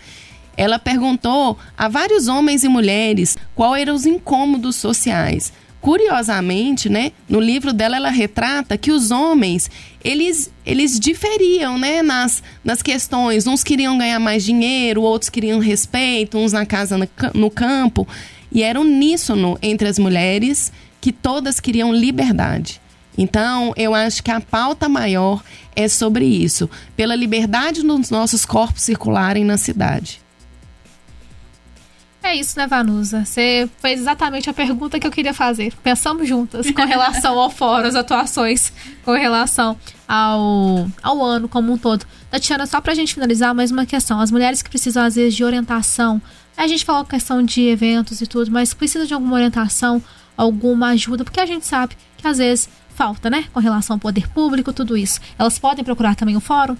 Ela 0.56 0.76
perguntou 0.80 1.56
a 1.76 1.86
vários 1.86 2.26
homens 2.26 2.64
e 2.64 2.68
mulheres 2.68 3.38
qual 3.54 3.76
eram 3.76 3.94
os 3.94 4.04
incômodos 4.04 4.74
sociais 4.74 5.52
curiosamente, 5.80 6.88
né, 6.88 7.12
no 7.28 7.40
livro 7.40 7.72
dela 7.72 7.96
ela 7.96 8.10
retrata 8.10 8.76
que 8.76 8.90
os 8.90 9.10
homens, 9.10 9.70
eles, 10.04 10.50
eles 10.66 10.98
diferiam, 10.98 11.78
né, 11.78 12.02
nas, 12.02 12.42
nas 12.64 12.82
questões. 12.82 13.46
Uns 13.46 13.62
queriam 13.64 13.96
ganhar 13.96 14.18
mais 14.18 14.44
dinheiro, 14.44 15.02
outros 15.02 15.28
queriam 15.28 15.58
respeito, 15.58 16.38
uns 16.38 16.52
na 16.52 16.66
casa, 16.66 16.96
no, 17.34 17.50
campo. 17.50 18.06
E 18.50 18.62
era 18.62 18.80
uníssono 18.80 19.58
entre 19.62 19.88
as 19.88 19.98
mulheres 19.98 20.72
que 21.00 21.12
todas 21.12 21.60
queriam 21.60 21.92
liberdade. 21.92 22.80
Então, 23.16 23.72
eu 23.76 23.94
acho 23.94 24.22
que 24.22 24.30
a 24.30 24.40
pauta 24.40 24.88
maior 24.88 25.42
é 25.74 25.88
sobre 25.88 26.24
isso, 26.24 26.70
pela 26.96 27.16
liberdade 27.16 27.82
dos 27.82 28.10
nossos 28.10 28.44
corpos 28.44 28.82
circularem 28.82 29.44
na 29.44 29.56
cidade. 29.56 30.20
É 32.28 32.36
isso, 32.36 32.58
né, 32.58 32.66
Vanusa? 32.66 33.24
Você 33.24 33.70
fez 33.80 34.00
exatamente 34.00 34.50
a 34.50 34.52
pergunta 34.52 35.00
que 35.00 35.06
eu 35.06 35.10
queria 35.10 35.32
fazer. 35.32 35.72
Pensamos 35.82 36.28
juntas 36.28 36.70
com 36.70 36.84
relação 36.84 37.38
ao 37.38 37.48
fórum, 37.48 37.88
as 37.88 37.94
atuações, 37.94 38.70
com 39.02 39.12
relação 39.12 39.78
ao, 40.06 40.86
ao 41.02 41.24
ano 41.24 41.48
como 41.48 41.72
um 41.72 41.78
todo. 41.78 42.04
Tatiana, 42.30 42.66
só 42.66 42.82
pra 42.82 42.92
gente 42.92 43.14
finalizar, 43.14 43.54
mais 43.54 43.70
uma 43.70 43.86
questão. 43.86 44.20
As 44.20 44.30
mulheres 44.30 44.60
que 44.60 44.68
precisam, 44.68 45.04
às 45.04 45.14
vezes, 45.14 45.34
de 45.34 45.42
orientação. 45.42 46.20
A 46.54 46.66
gente 46.66 46.84
falou 46.84 47.02
questão 47.02 47.42
de 47.42 47.62
eventos 47.62 48.20
e 48.20 48.26
tudo, 48.26 48.50
mas 48.50 48.74
precisa 48.74 49.06
de 49.06 49.14
alguma 49.14 49.36
orientação, 49.36 50.02
alguma 50.36 50.88
ajuda, 50.88 51.24
porque 51.24 51.40
a 51.40 51.46
gente 51.46 51.66
sabe 51.66 51.96
que, 52.18 52.28
às 52.28 52.36
vezes, 52.36 52.68
falta, 52.94 53.30
né? 53.30 53.46
Com 53.54 53.60
relação 53.60 53.94
ao 53.94 54.00
poder 54.00 54.28
público, 54.28 54.70
tudo 54.70 54.98
isso. 54.98 55.18
Elas 55.38 55.58
podem 55.58 55.82
procurar 55.82 56.14
também 56.14 56.36
o 56.36 56.40
fórum? 56.40 56.76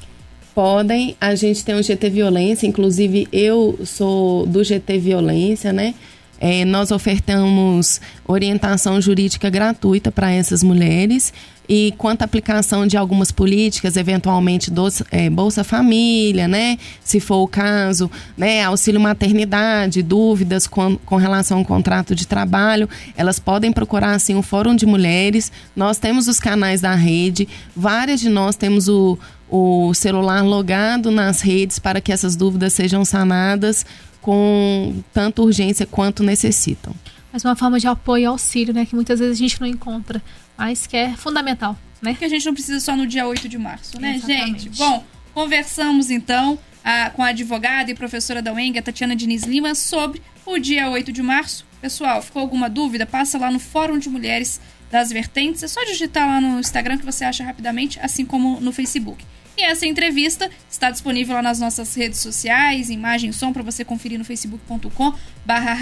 Podem. 0.59 1.15
A 1.21 1.37
gente 1.37 1.65
tem 1.65 1.77
o 1.77 1.83
GT 1.85 2.11
Violência, 2.11 2.67
inclusive 2.67 3.29
eu 3.33 3.79
sou 3.85 4.45
do 4.45 4.65
GT 4.65 4.99
Violência, 4.99 5.73
né? 5.73 5.95
É, 6.41 6.65
nós 6.65 6.91
ofertamos 6.91 8.01
orientação 8.27 9.01
jurídica 9.01 9.51
gratuita 9.51 10.13
para 10.13 10.31
essas 10.31 10.63
mulheres 10.63 11.33
e 11.69 11.93
quanto 11.99 12.23
à 12.23 12.25
aplicação 12.25 12.87
de 12.87 12.97
algumas 12.97 13.31
políticas, 13.31 13.97
eventualmente 13.97 14.71
do, 14.71 14.89
é, 15.11 15.29
Bolsa 15.29 15.63
Família, 15.63 16.49
né? 16.49 16.79
Se 17.05 17.21
for 17.21 17.43
o 17.43 17.47
caso, 17.49 18.11
né? 18.37 18.63
Auxílio 18.65 18.99
maternidade, 18.99 20.03
dúvidas 20.03 20.67
com, 20.67 20.97
com 20.97 21.17
relação 21.17 21.59
ao 21.59 21.65
contrato 21.65 22.15
de 22.15 22.27
trabalho, 22.27 22.89
elas 23.15 23.39
podem 23.39 23.71
procurar 23.71 24.13
assim 24.13 24.35
o 24.35 24.43
Fórum 24.43 24.75
de 24.75 24.87
Mulheres. 24.87 25.53
Nós 25.77 25.99
temos 25.99 26.27
os 26.27 26.41
canais 26.41 26.81
da 26.81 26.95
rede, 26.95 27.47
várias 27.77 28.21
de 28.21 28.31
nós 28.31 28.57
temos 28.57 28.89
o, 28.89 29.19
o 29.51 29.93
celular 29.93 30.43
logado 30.43 31.11
nas 31.11 31.43
redes 31.43 31.79
para 31.79 32.01
que 32.01 32.13
essas 32.13 32.35
dúvidas 32.35 32.73
sejam 32.73 33.05
sanadas 33.05 33.85
com 34.29 35.03
tanto 35.11 35.43
urgência 35.43 35.87
quanto 35.87 36.23
necessitam. 36.23 36.95
Mas 37.33 37.43
uma 37.45 37.57
forma 37.57 37.81
de 37.81 37.87
apoio 37.87 38.23
e 38.23 38.27
auxílio, 38.27 38.75
né? 38.75 38.85
Que 38.85 38.95
muitas 38.95 39.21
vezes 39.21 39.39
a 39.39 39.39
gente 39.39 39.59
não 39.59 39.67
encontra, 39.67 40.23
mas 40.55 40.87
que 40.87 40.99
é 40.99 41.17
fundamental, 41.17 41.75
né? 42.03 42.15
Que 42.15 42.27
a 42.27 42.29
gente 42.29 42.45
não 42.45 42.53
precisa 42.53 42.79
só 42.79 42.95
no 42.95 43.07
dia 43.07 43.27
8 43.27 43.49
de 43.49 43.57
março, 43.57 43.99
né, 43.99 44.17
Exatamente. 44.17 44.65
gente? 44.65 44.77
Bom, 44.77 45.03
Conversamos 45.33 46.11
então 46.11 46.59
a, 46.85 47.09
com 47.09 47.23
a 47.23 47.29
advogada 47.29 47.91
e 47.91 47.95
professora 47.95 48.43
da 48.43 48.53
UENG, 48.53 48.79
a 48.79 48.83
Tatiana 48.83 49.17
Diniz 49.17 49.45
Lima, 49.45 49.75
sobre 49.75 50.21
o 50.45 50.59
dia 50.59 50.91
8 50.91 51.11
de 51.11 51.23
março. 51.23 51.65
Pessoal, 51.81 52.21
ficou 52.21 52.43
alguma 52.43 52.69
dúvida? 52.69 53.07
Passa 53.07 53.39
lá 53.39 53.51
no 53.51 53.59
Fórum 53.59 53.99
de 53.99 54.11
Mulheres 54.11 54.61
das 54.91 55.09
Vertentes. 55.09 55.63
É 55.63 55.69
só 55.69 55.83
digitar 55.85 56.27
lá 56.27 56.39
no 56.39 56.61
Instagram 56.61 56.99
que 56.99 57.05
você 57.05 57.25
acha 57.25 57.45
rapidamente, 57.45 57.99
assim 58.01 58.27
como 58.27 58.61
no 58.61 58.73
Facebook. 58.73 59.25
E 59.59 59.63
essa 59.63 59.85
entrevista 59.85 60.49
está 60.71 60.89
disponível 60.89 61.35
lá 61.35 61.43
nas 61.43 61.59
nossas 61.59 61.93
redes 61.97 62.21
sociais, 62.21 62.91
imagem 62.91 63.33
som, 63.33 63.53
para 63.53 63.63
você 63.63 63.85
conferir 63.85 64.17
no 64.17 64.25
facebook.com 64.25 65.13
barra 65.45 65.77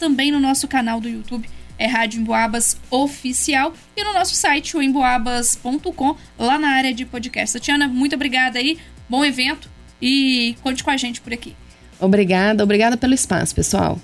também 0.00 0.32
no 0.32 0.40
nosso 0.40 0.66
canal 0.66 0.98
do 0.98 1.08
YouTube 1.08 1.46
é 1.78 1.86
Rádio 1.86 2.20
Emboabas 2.20 2.78
Oficial 2.90 3.74
e 3.94 4.02
no 4.02 4.14
nosso 4.14 4.34
site, 4.34 4.76
o 4.78 4.82
emboabas.com, 4.82 6.16
lá 6.38 6.58
na 6.58 6.70
área 6.70 6.94
de 6.94 7.04
podcast. 7.04 7.58
Tatiana, 7.58 7.86
muito 7.86 8.14
obrigada 8.14 8.58
aí, 8.58 8.78
bom 9.06 9.22
evento 9.22 9.68
e 10.00 10.56
conte 10.62 10.82
com 10.82 10.90
a 10.90 10.96
gente 10.96 11.20
por 11.20 11.34
aqui. 11.34 11.54
Obrigada, 12.00 12.64
obrigada 12.64 12.96
pelo 12.96 13.12
espaço, 13.12 13.54
pessoal. 13.54 14.00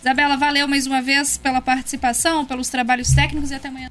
Isabela, 0.00 0.36
valeu 0.36 0.68
mais 0.68 0.86
uma 0.86 1.02
vez 1.02 1.36
pela 1.36 1.60
participação, 1.60 2.44
pelos 2.44 2.68
trabalhos 2.68 3.10
técnicos 3.12 3.50
e 3.50 3.54
até 3.54 3.66
amanhã. 3.66 3.88